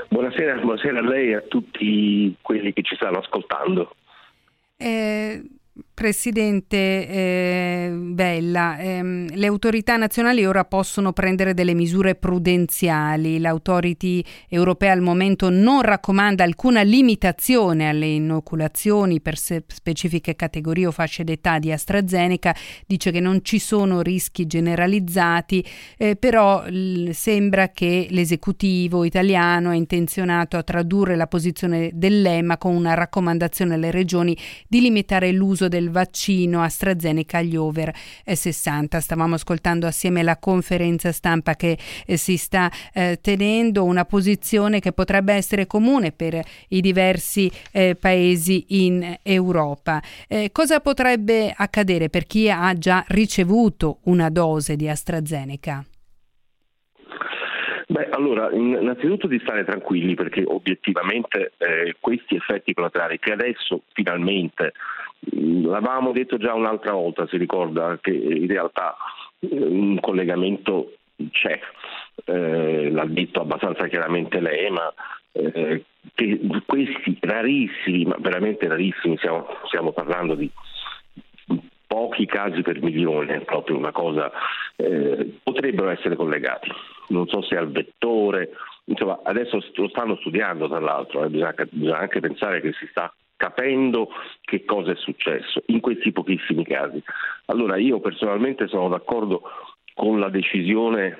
[0.09, 3.95] Buonasera, buonasera a lei e a tutti quelli che ci stanno ascoltando.
[4.76, 5.43] Eh,
[5.99, 13.40] Presidente eh, Bella, ehm, le autorità nazionali ora possono prendere delle misure prudenziali.
[13.40, 20.92] L'autority europea al momento non raccomanda alcuna limitazione alle inoculazioni per se- specifiche categorie o
[20.92, 22.55] fasce d'età di AstraZeneca,
[22.86, 29.74] dice che non ci sono rischi generalizzati, eh, però l- sembra che l'esecutivo italiano è
[29.74, 34.38] intenzionato a tradurre la posizione dell'EMA con una raccomandazione alle regioni
[34.68, 37.93] di limitare l'uso del vaccino AstraZeneca agli over
[38.24, 39.01] 60.
[39.01, 44.93] Stavamo ascoltando assieme la conferenza stampa che eh, si sta eh, tenendo, una posizione che
[44.93, 50.03] potrebbe essere comune per i diversi eh, paesi in Europa.
[50.28, 55.84] Eh, cosa potrebbe accadere per chi ha già ricevuto una dose di AstraZeneca?
[57.91, 64.74] Beh, allora, innanzitutto di stare tranquilli perché obiettivamente eh, questi effetti collaterali che adesso finalmente
[65.30, 68.96] L'avevamo detto già un'altra volta, si ricorda che in realtà
[69.40, 70.92] eh, un collegamento
[71.30, 71.58] c'è,
[72.24, 74.92] eh, l'ha detto abbastanza chiaramente lei, ma
[75.32, 80.50] eh, che questi rarissimi, ma veramente rarissimi, stiamo, stiamo parlando di
[81.86, 84.30] pochi casi per milione, proprio una cosa,
[84.76, 86.70] eh, potrebbero essere collegati.
[87.08, 88.50] Non so se al vettore,
[88.84, 93.12] insomma adesso lo stanno studiando tra l'altro, eh, bisogna, bisogna anche pensare che si sta
[93.39, 94.11] capendo
[94.43, 97.03] che cosa è successo in questi pochissimi casi.
[97.47, 99.43] Allora io personalmente sono d'accordo
[99.95, 101.18] con la decisione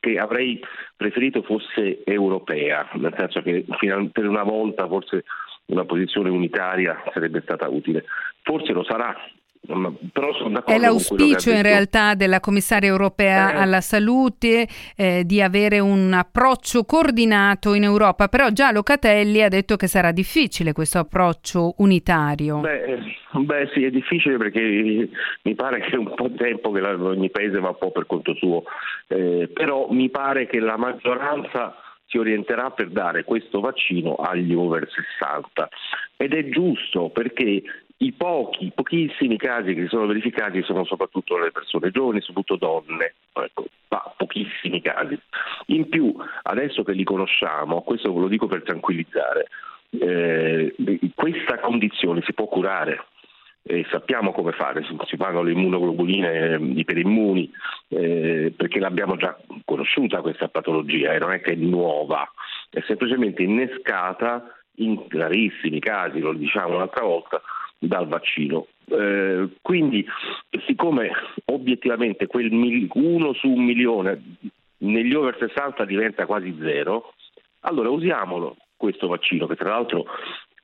[0.00, 0.58] che avrei
[0.96, 3.66] preferito fosse europea, nel senso che
[4.12, 5.24] per una volta forse
[5.66, 8.04] una posizione unitaria sarebbe stata utile.
[8.42, 9.14] Forse lo sarà,
[10.64, 13.56] è l'auspicio in realtà della commissaria europea eh.
[13.58, 19.76] alla salute eh, di avere un approccio coordinato in Europa, però già Locatelli ha detto
[19.76, 22.60] che sarà difficile questo approccio unitario.
[22.60, 22.98] Beh,
[23.32, 25.08] beh sì, è difficile perché
[25.42, 28.06] mi pare che è un po' di tempo che ogni paese va un po' per
[28.06, 28.62] conto suo,
[29.08, 34.88] eh, però mi pare che la maggioranza si orienterà per dare questo vaccino agli over
[35.18, 35.68] 60
[36.16, 37.62] ed è giusto perché
[37.98, 43.14] i pochi, pochissimi casi che si sono verificati sono soprattutto le persone giovani, soprattutto donne,
[43.32, 45.18] ecco, ma pochissimi casi.
[45.66, 49.46] In più, adesso che li conosciamo, questo ve lo dico per tranquillizzare,
[49.98, 50.74] eh,
[51.14, 53.04] questa condizione si può curare.
[53.68, 57.50] e sappiamo come fare, si fanno le immunoglobuline iperimmuni
[57.88, 62.30] eh, perché l'abbiamo già conosciuta questa patologia e non è che è nuova,
[62.70, 67.42] è semplicemente innescata in rarissimi casi, lo diciamo un'altra volta,
[67.78, 68.66] dal vaccino.
[68.88, 70.06] Eh, quindi
[70.66, 71.10] siccome
[71.46, 74.36] obiettivamente quel mil- uno su un milione
[74.78, 77.14] negli over 60 diventa quasi zero,
[77.60, 80.04] allora usiamolo questo vaccino che tra l'altro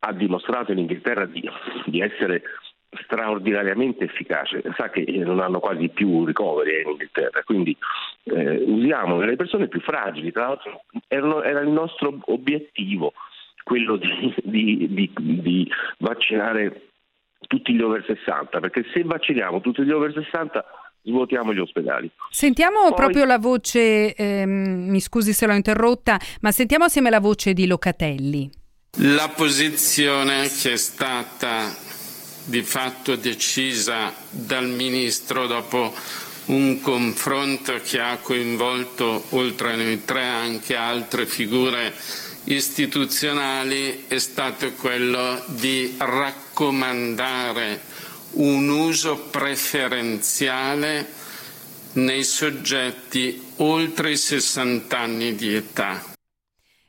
[0.01, 1.49] ha dimostrato in Inghilterra di,
[1.87, 2.43] di essere
[3.05, 7.77] straordinariamente efficace, sa che non hanno quasi più ricoveri in Inghilterra, quindi
[8.25, 13.15] eh, usiamo le persone più fragili, tra l'altro erano, era il nostro obiettivo
[13.63, 16.89] quello di, di, di, di, vaccinare
[17.47, 20.65] tutti gli over 60, perché se vacciniamo tutti gli over 60
[21.05, 22.11] svuotiamo gli ospedali.
[22.31, 22.95] Sentiamo Poi...
[22.95, 27.67] proprio la voce, ehm, mi scusi se l'ho interrotta, ma sentiamo assieme la voce di
[27.67, 28.51] Locatelli.
[28.99, 31.75] La posizione che è stata
[32.45, 35.93] di fatto decisa dal Ministro dopo
[36.47, 41.95] un confronto che ha coinvolto oltre a noi tre anche altre figure
[42.45, 47.81] istituzionali è stato quello di raccomandare
[48.33, 51.21] un uso preferenziale
[51.93, 56.12] nei soggetti oltre i 60 anni di età.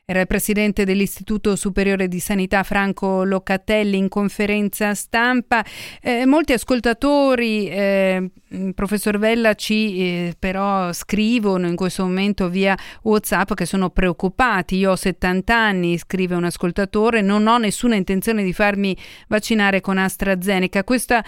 [0.05, 5.63] Era il presidente dell'Istituto Superiore di Sanità Franco Locatelli in conferenza stampa.
[6.01, 8.29] Eh, molti ascoltatori, eh,
[8.75, 14.75] professor Vella, ci eh, però scrivono in questo momento via WhatsApp che sono preoccupati.
[14.75, 18.97] Io ho 70 anni, scrive un ascoltatore, non ho nessuna intenzione di farmi
[19.29, 20.83] vaccinare con AstraZeneca.
[20.83, 21.23] Questa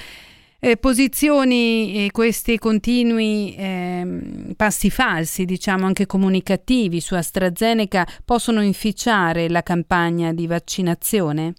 [0.66, 9.48] eh, posizioni e questi continui eh, passi falsi, diciamo anche comunicativi su AstraZeneca possono inficiare
[9.48, 11.54] la campagna di vaccinazione?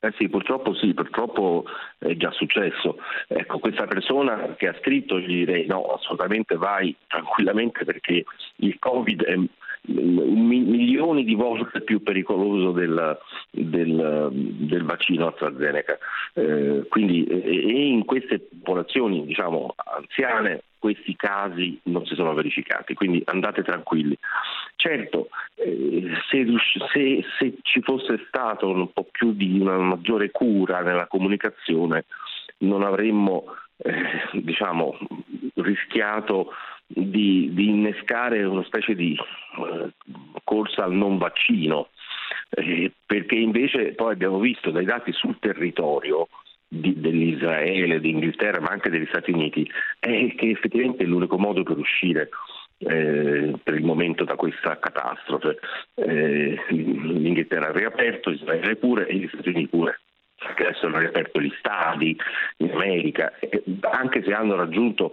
[0.00, 1.64] Eh sì, purtroppo sì, purtroppo
[1.96, 2.98] è già successo.
[3.26, 8.22] Ecco, questa persona che ha scritto gli direi no, assolutamente vai tranquillamente perché
[8.56, 9.34] il Covid è
[9.86, 13.18] milioni di volte più pericoloso del,
[13.50, 15.98] del, del vaccino AstraZeneca.
[16.34, 23.22] Eh, quindi, e in queste popolazioni diciamo, anziane questi casi non si sono verificati, quindi
[23.26, 24.16] andate tranquilli.
[24.76, 26.44] Certo, eh, se,
[26.92, 32.04] se, se, ci fosse stato un po' più di una maggiore cura nella comunicazione,
[32.58, 33.44] non avremmo
[33.78, 33.92] eh,
[34.32, 34.98] diciamo,
[35.54, 36.50] rischiato
[36.94, 39.90] di, di, innescare una specie di eh,
[40.44, 41.88] corsa al non vaccino,
[42.50, 46.28] eh, perché invece poi abbiamo visto dai dati sul territorio
[46.68, 49.68] di, dell'Israele, d'Inghilterra, ma anche degli Stati Uniti,
[49.98, 52.28] è che effettivamente è l'unico modo per uscire
[52.78, 55.58] eh, per il momento da questa catastrofe.
[55.94, 60.00] Eh, L'Inghilterra ha riaperto, Israele pure e gli Stati Uniti pure
[60.46, 62.16] adesso hanno riaperto gli stadi
[62.58, 63.32] in America,
[63.80, 65.12] anche se hanno raggiunto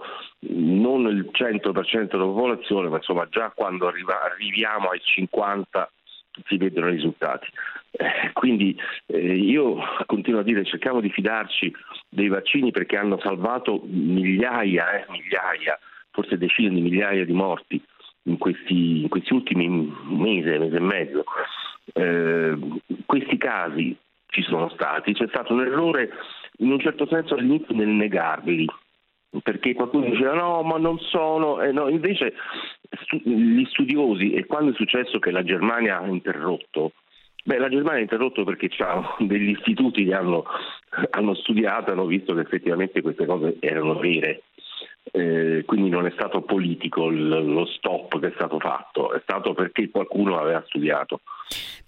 [0.49, 5.88] non il 100% della popolazione, ma insomma già quando arriva, arriviamo ai 50%
[6.45, 7.47] si vedono i risultati.
[7.91, 8.77] Eh, quindi
[9.07, 11.73] eh, io continuo a dire cerchiamo di fidarci
[12.07, 15.77] dei vaccini perché hanno salvato migliaia, eh, migliaia,
[16.11, 17.84] forse decine di migliaia di morti
[18.23, 21.23] in questi, in questi ultimi mesi, mese e mezzo.
[21.93, 22.57] Eh,
[23.05, 23.95] questi casi
[24.32, 26.09] ci sono stati, c'è stato un errore
[26.57, 28.65] in un certo senso all'inizio nel negarli,
[29.43, 32.34] perché qualcuno diceva no, ma non sono, eh, no, invece
[33.23, 36.93] gli studiosi, e quando è successo che la Germania ha interrotto,
[37.43, 38.69] beh, la Germania ha interrotto perché
[39.19, 40.45] degli istituti che hanno,
[41.11, 44.43] hanno studiato, hanno visto che effettivamente queste cose erano vere
[45.11, 49.53] eh, quindi non è stato politico il, lo stop che è stato fatto, è stato
[49.53, 51.21] perché qualcuno aveva studiato.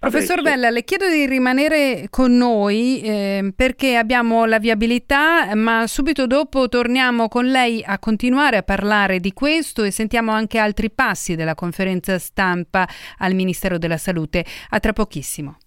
[0.04, 0.56] Professor Adesso...
[0.56, 6.68] Vella, le chiedo di rimanere con noi eh, perché abbiamo la viabilità, ma subito dopo
[6.68, 11.56] torniamo con lei a continuare a parlare di questo e sentiamo anche altri passi della
[11.56, 12.88] conferenza stampa
[13.20, 14.46] al Ministero della Salute.
[14.70, 15.58] A tra pochissimo.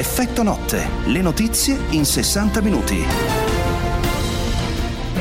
[0.00, 3.39] Effetto notte, le notizie in 60 minuti.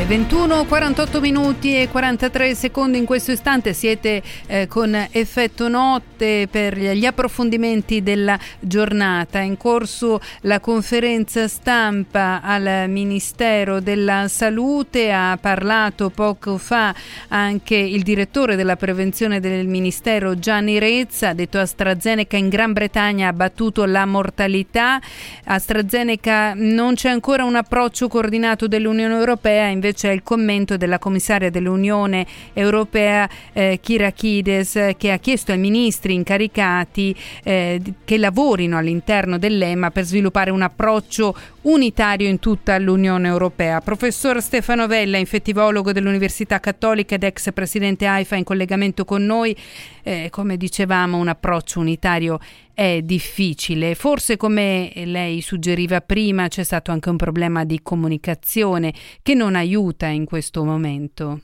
[0.06, 3.74] 21, 48 minuti e 43 secondi in questo istante.
[3.74, 9.40] Siete eh, con effetto notte per gli approfondimenti della giornata.
[9.40, 16.96] In corso la conferenza stampa al Ministero della Salute, ha parlato poco fa
[17.28, 23.28] anche il direttore della prevenzione del Ministero Gianni Rezza, ha detto AstraZeneca in Gran Bretagna
[23.28, 25.00] ha battuto la mortalità,
[25.44, 31.00] AstraZeneca non c'è ancora un approccio coordinato dell'Unione Europea, invece invece è il commento della
[31.00, 39.40] commissaria dell'Unione Europea eh, Kyriakides che ha chiesto ai ministri incaricati eh, che lavorino all'interno
[39.40, 43.82] dell'EMA per sviluppare un approccio unitario in tutta l'Unione Europea.
[43.82, 49.56] Professor Stefano Vella, infettivologo dell'Università Cattolica ed ex presidente AIFA in collegamento con noi,
[50.04, 52.40] eh, come dicevamo un approccio unitario
[52.80, 53.94] è difficile.
[53.94, 60.08] Forse come lei suggeriva prima c'è stato anche un problema di comunicazione che non aiuta
[60.08, 61.42] in questo momento.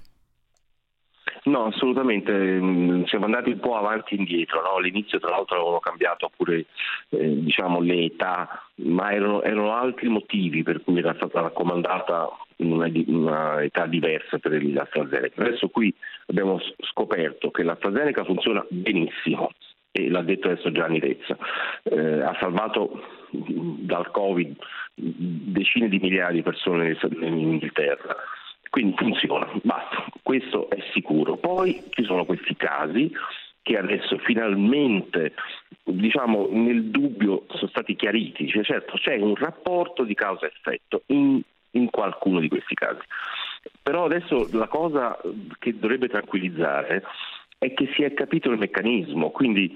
[1.44, 4.78] No, assolutamente, mm, siamo andati un po' avanti e indietro, no?
[4.78, 6.68] all'inizio tra l'altro avevano cambiato pure
[7.10, 12.90] eh, diciamo, le età, ma erano, erano, altri motivi per cui era stata raccomandata una,
[13.08, 15.44] una età diversa per l'AstraZeneca.
[15.44, 15.94] Adesso qui
[16.28, 19.52] abbiamo scoperto che l'AstraZeneca funziona benissimo,
[19.98, 21.38] e l'ha detto adesso Gianni Rezza,
[21.84, 24.58] eh, ha salvato dal Covid
[24.94, 28.14] decine di migliaia di persone in Inghilterra.
[28.70, 31.38] Quindi funziona, basta, questo è sicuro.
[31.38, 33.10] Poi ci sono questi casi
[33.62, 35.34] che adesso finalmente
[35.86, 41.40] diciamo, nel dubbio sono stati chiariti, cioè, certo c'è un rapporto di causa-effetto in,
[41.72, 43.02] in qualcuno di questi casi.
[43.82, 45.18] Però adesso la cosa
[45.58, 47.04] che dovrebbe tranquillizzare
[47.66, 49.76] è che si è capito il meccanismo, quindi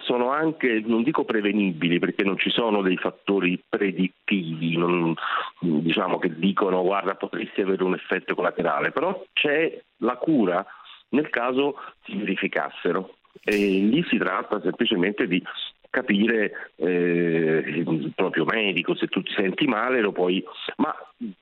[0.00, 5.14] sono anche, non dico prevenibili perché non ci sono dei fattori predittivi, non,
[5.60, 10.64] diciamo che dicono guarda potresti avere un effetto collaterale, però c'è la cura
[11.10, 13.16] nel caso si verificassero.
[13.44, 15.42] E lì si tratta semplicemente di
[15.90, 20.42] capire eh, il proprio medico, se tu ti senti male lo puoi,
[20.76, 20.94] ma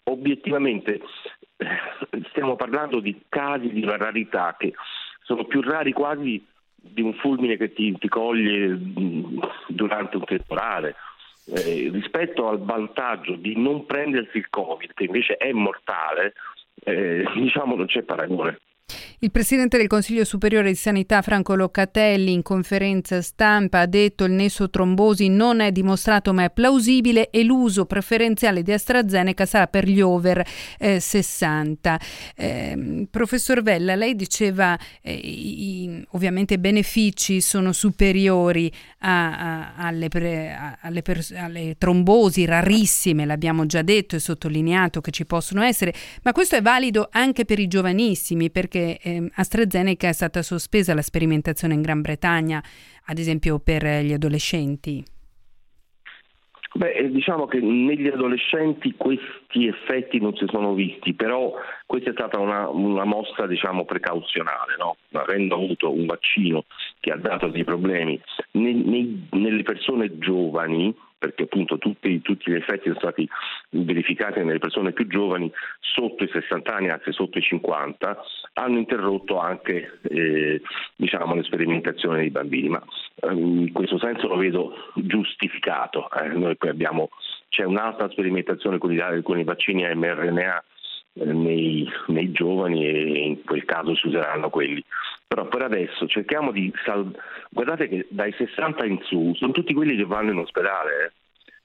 [0.05, 1.01] obiettivamente
[1.57, 1.66] eh,
[2.30, 4.72] stiamo parlando di casi di rarità che
[5.31, 10.97] sono più rari quasi di un fulmine che ti, ti coglie mm, durante un temporale.
[11.47, 16.35] Eh, rispetto al vantaggio di non prendersi il Covid, che invece è mortale,
[16.83, 18.59] eh, diciamo non c'è paragone.
[19.23, 24.33] Il presidente del Consiglio Superiore di Sanità Franco Locatelli in conferenza stampa ha detto il
[24.33, 29.87] nesso trombosi non è dimostrato ma è plausibile e l'uso preferenziale di AstraZeneca sarà per
[29.87, 30.43] gli over
[30.79, 32.01] eh, 60.
[32.35, 40.09] Eh, professor Vella, lei diceva eh, i, ovviamente i benefici sono superiori a, a, alle,
[40.09, 45.62] pre, a, alle, pers- alle trombosi rarissime, l'abbiamo già detto e sottolineato che ci possono
[45.62, 45.93] essere,
[46.23, 50.95] ma questo è valido anche per i giovanissimi perché che eh, AstraZeneca è stata sospesa
[50.95, 52.63] la sperimentazione in Gran Bretagna,
[53.07, 55.05] ad esempio per gli adolescenti?
[56.75, 58.95] Beh, eh, diciamo che negli adolescenti
[59.51, 61.53] questi effetti non si sono visti, però
[61.85, 64.97] questa è stata una, una mossa diciamo, precauzionale, no?
[65.13, 66.65] avendo avuto un vaccino
[67.01, 68.21] che ha dato dei problemi
[68.53, 73.29] nei, nei, nelle persone giovani perché appunto tutti, tutti, gli effetti sono stati
[73.69, 78.23] verificati nelle persone più giovani sotto i 60 anni, anzi sotto i 50,
[78.55, 80.63] hanno interrotto anche eh,
[80.97, 82.83] diciamo, le sperimentazioni dei bambini, ma
[83.17, 86.11] eh, in questo senso lo vedo giustificato.
[86.11, 86.29] Eh.
[86.29, 87.11] Noi poi abbiamo,
[87.51, 90.65] c'è un'altra sperimentazione con i, con i vaccini mRNA
[91.15, 94.83] eh, nei, nei, giovani e in quel caso si useranno quelli.
[95.27, 97.19] Però per adesso cerchiamo di salvare.
[97.51, 101.13] Guardate che dai 60 in su sono tutti quelli che vanno in ospedale.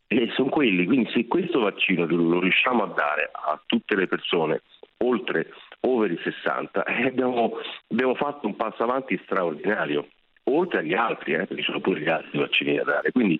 [0.07, 0.23] Eh?
[0.23, 4.61] E sono quelli, quindi se questo vaccino lo riusciamo a dare a tutte le persone
[4.97, 7.51] oltre over i 60, eh, abbiamo,
[7.89, 10.07] abbiamo, fatto un passo avanti straordinario,
[10.45, 13.11] oltre agli altri, eh, perché ci sono pure gli altri vaccini da dare.
[13.11, 13.39] Quindi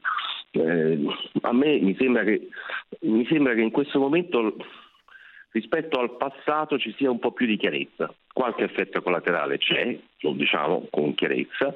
[0.52, 1.00] eh,
[1.42, 2.48] a me mi sembra, che,
[3.02, 4.56] mi sembra che in questo momento
[5.52, 8.14] rispetto al passato ci sia un po' più di chiarezza.
[8.34, 11.74] Qualche effetto collaterale c'è, lo diciamo con chiarezza,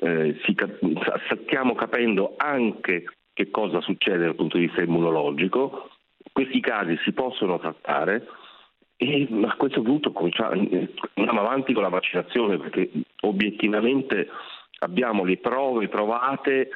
[0.00, 0.80] eh, cap-
[1.42, 5.90] stiamo capendo anche che cosa succede dal punto di vista immunologico,
[6.32, 8.26] questi casi si possono trattare
[8.96, 12.90] e a questo punto andiamo avanti con la vaccinazione perché
[13.22, 14.28] obiettivamente
[14.82, 16.68] abbiamo le prove provate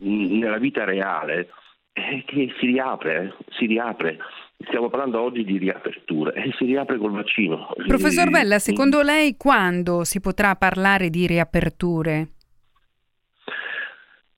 [0.00, 1.48] nella vita reale
[1.92, 4.18] eh, che si riapre, eh, si riapre.
[4.66, 7.72] Stiamo parlando oggi di riapertura e si riapre col vaccino.
[7.86, 12.28] Professor Vella, secondo lei quando si potrà parlare di riaperture?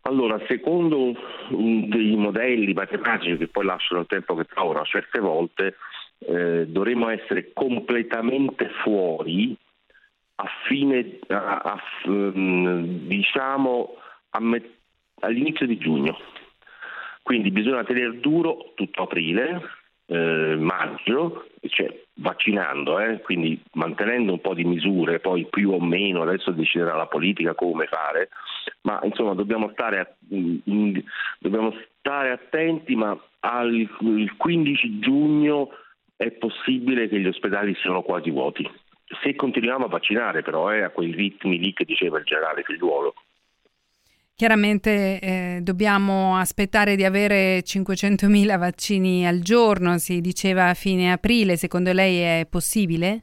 [0.02, 1.14] Allora, secondo
[1.50, 5.76] dei modelli matematici che poi lasciano il tempo che trovano certe volte,
[6.18, 9.56] eh, dovremmo essere completamente fuori
[10.42, 13.96] a fine, a, a, mm, diciamo,
[14.40, 14.78] met-
[15.20, 16.18] all'inizio di giugno.
[17.22, 19.62] Quindi bisogna tenere duro tutto aprile,
[20.06, 26.22] eh, maggio, cioè vaccinando, eh, quindi mantenendo un po' di misure, poi più o meno,
[26.22, 28.30] adesso deciderà la politica come fare,
[28.82, 31.00] ma insomma dobbiamo stare, in,
[31.38, 33.88] dobbiamo stare attenti, ma al
[34.36, 35.68] 15 giugno
[36.16, 38.68] è possibile che gli ospedali siano quasi vuoti.
[39.20, 43.14] Se continuiamo a vaccinare però eh, a quei ritmi lì che diceva il generale Figliuolo,
[44.34, 51.56] Chiaramente eh, dobbiamo aspettare di avere 500.000 vaccini al giorno, si diceva a fine aprile,
[51.56, 53.20] secondo lei è possibile?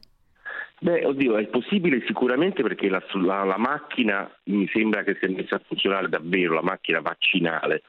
[0.82, 5.56] Beh, oddio, è possibile sicuramente perché la, la, la, macchina mi sembra che sia messa
[5.56, 7.82] a funzionare davvero, la macchina vaccinale.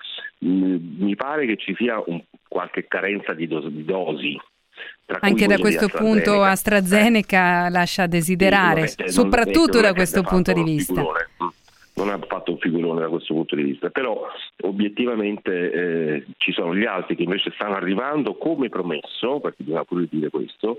[0.43, 4.37] Mm, mi pare che ci sia un, qualche carenza di, dos, di dosi.
[5.19, 6.21] Anche da questo AstraZeneca.
[6.23, 10.93] punto AstraZeneca lascia desiderare, sì, soprattutto da questo punto di vista.
[10.93, 11.29] Figurone
[11.93, 14.25] non ha fatto un figurone da questo punto di vista, però
[14.61, 20.07] obiettivamente eh, ci sono gli altri che invece stanno arrivando come promesso, perché bisogna pure
[20.09, 20.77] dire questo,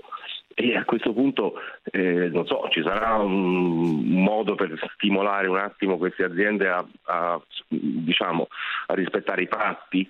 [0.55, 1.53] e a questo punto
[1.91, 7.41] eh, non so, ci sarà un modo per stimolare un attimo queste aziende a, a,
[7.67, 8.47] diciamo,
[8.87, 10.07] a rispettare i patti.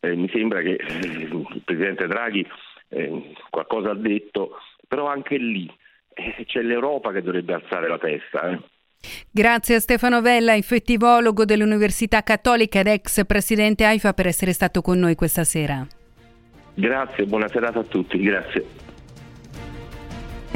[0.00, 2.46] Eh, mi sembra che eh, il Presidente Draghi
[2.94, 5.70] eh, qualcosa ha detto, però anche lì
[6.14, 8.62] eh, c'è l'Europa che dovrebbe alzare la testa.
[9.30, 14.98] Grazie a Stefano Vella, infettivologo dell'Università Cattolica ed ex presidente AIFA per essere stato con
[14.98, 15.86] noi questa sera.
[16.74, 18.83] Grazie, buona serata a tutti, grazie.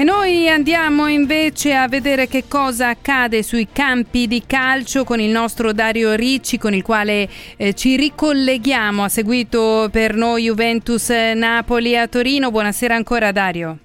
[0.00, 5.30] E noi andiamo invece a vedere che cosa accade sui campi di calcio con il
[5.30, 7.26] nostro Dario Ricci con il quale
[7.58, 9.02] eh, ci ricolleghiamo.
[9.02, 12.52] Ha seguito per noi Juventus Napoli a Torino.
[12.52, 13.78] Buonasera ancora Dario.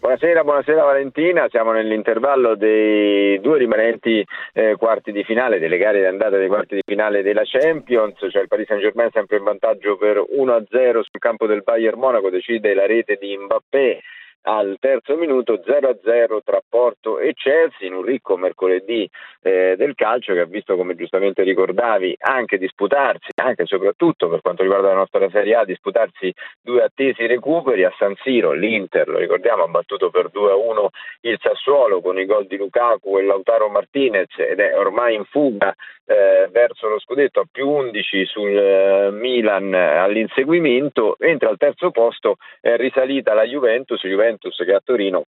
[0.00, 6.06] Buonasera, buonasera Valentina, siamo nell'intervallo dei due rimanenti eh, quarti di finale, delle gare di
[6.06, 9.96] andata dei quarti di finale della Champions, cioè il Paris Saint Germain sempre in vantaggio
[9.96, 10.66] per 1-0
[11.00, 14.00] sul campo del Bayern Monaco, decide la rete di Mbappé
[14.46, 19.08] al terzo minuto 0-0 tra Porto e Chelsea in un ricco mercoledì
[19.42, 24.40] eh, del calcio che ha visto come giustamente ricordavi anche disputarsi, anche e soprattutto per
[24.40, 29.18] quanto riguarda la nostra Serie A, disputarsi due attesi recuperi a San Siro, l'Inter lo
[29.18, 30.86] ricordiamo ha battuto per 2-1
[31.22, 35.74] il Sassuolo con i gol di Lukaku e Lautaro Martinez ed è ormai in fuga
[36.06, 42.36] eh, verso lo scudetto a più 11 sul eh, Milan all'inseguimento, mentre al terzo posto
[42.60, 45.24] è risalita la Juventus, Juventus che a Torino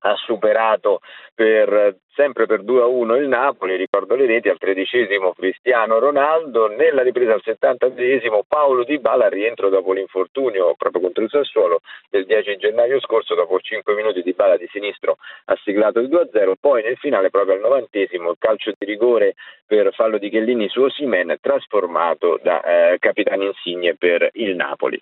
[0.00, 1.00] ha superato
[1.34, 7.32] per, sempre per 2-1 il Napoli, ricordo le reti, al tredicesimo Cristiano Ronaldo, nella ripresa
[7.32, 11.80] al settantesimo Paolo Di Bala al rientro dopo l'infortunio proprio contro il Sassuolo
[12.10, 16.52] del 10 gennaio scorso, dopo 5 minuti Di Bala di sinistro ha siglato il 2-0,
[16.60, 19.34] poi nel finale proprio al novantesimo il calcio di rigore
[19.66, 25.00] per fallo di Chellini su Osimen trasformato da eh, capitano insigne per il Napoli.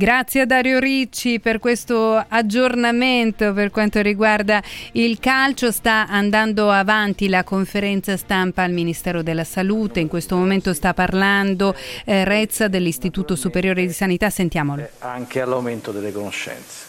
[0.00, 5.72] Grazie a Dario Ricci per questo aggiornamento per quanto riguarda il calcio.
[5.72, 9.98] Sta andando avanti la conferenza stampa al Ministero della Salute.
[9.98, 11.74] In questo momento sta parlando
[12.04, 14.30] eh, Rezza dell'Istituto Superiore di Sanità.
[14.30, 14.88] Sentiamolo.
[15.00, 16.84] Anche all'aumento delle conoscenze.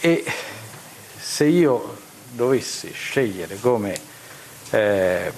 [0.00, 0.24] E
[1.16, 1.98] se io
[2.32, 3.94] dovessi scegliere come
[4.70, 5.32] eh,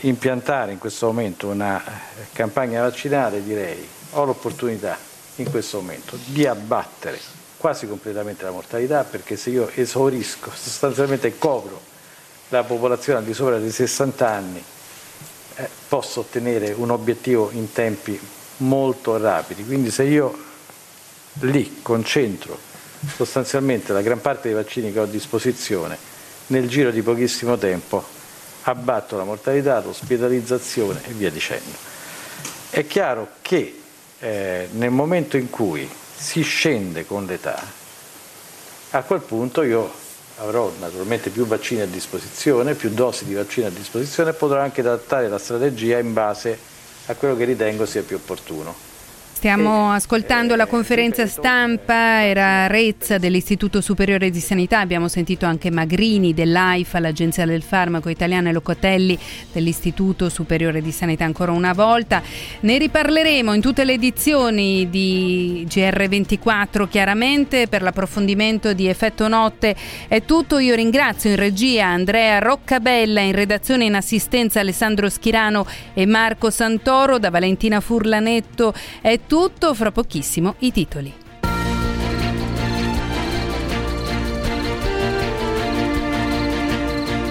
[0.00, 1.84] impiantare in questo momento una
[2.32, 7.18] campagna vaccinale, direi ho l'opportunità in questo momento di abbattere
[7.56, 11.80] quasi completamente la mortalità perché se io esaurisco, sostanzialmente copro
[12.48, 14.62] la popolazione al di sopra dei 60 anni,
[15.56, 18.20] eh, posso ottenere un obiettivo in tempi
[18.58, 19.64] molto rapidi.
[19.64, 20.36] Quindi se io
[21.40, 22.56] lì concentro
[23.16, 25.96] sostanzialmente la gran parte dei vaccini che ho a disposizione,
[26.48, 28.04] nel giro di pochissimo tempo
[28.62, 31.92] abbatto la mortalità, l'ospedalizzazione e via dicendo.
[32.70, 33.80] È chiaro che
[34.24, 37.62] eh, nel momento in cui si scende con l'età,
[38.90, 39.92] a quel punto io
[40.38, 44.80] avrò naturalmente più vaccini a disposizione, più dosi di vaccini a disposizione e potrò anche
[44.80, 46.58] adattare la strategia in base
[47.06, 48.93] a quello che ritengo sia più opportuno.
[49.44, 56.32] Stiamo ascoltando la conferenza stampa, era Rezza dell'Istituto Superiore di Sanità, abbiamo sentito anche Magrini
[56.32, 59.18] dell'AIFA, l'Agenzia del Farmaco Italiana e Locotelli
[59.52, 62.22] dell'Istituto Superiore di Sanità ancora una volta.
[62.60, 69.76] Ne riparleremo in tutte le edizioni di GR24 chiaramente per l'approfondimento di Effetto Notte.
[70.08, 76.06] È tutto, io ringrazio in regia Andrea Roccabella, in redazione in assistenza Alessandro Schirano e
[76.06, 78.72] Marco Santoro, da Valentina Furlanetto
[79.02, 81.23] è tutto, fra pochissimo i titoli.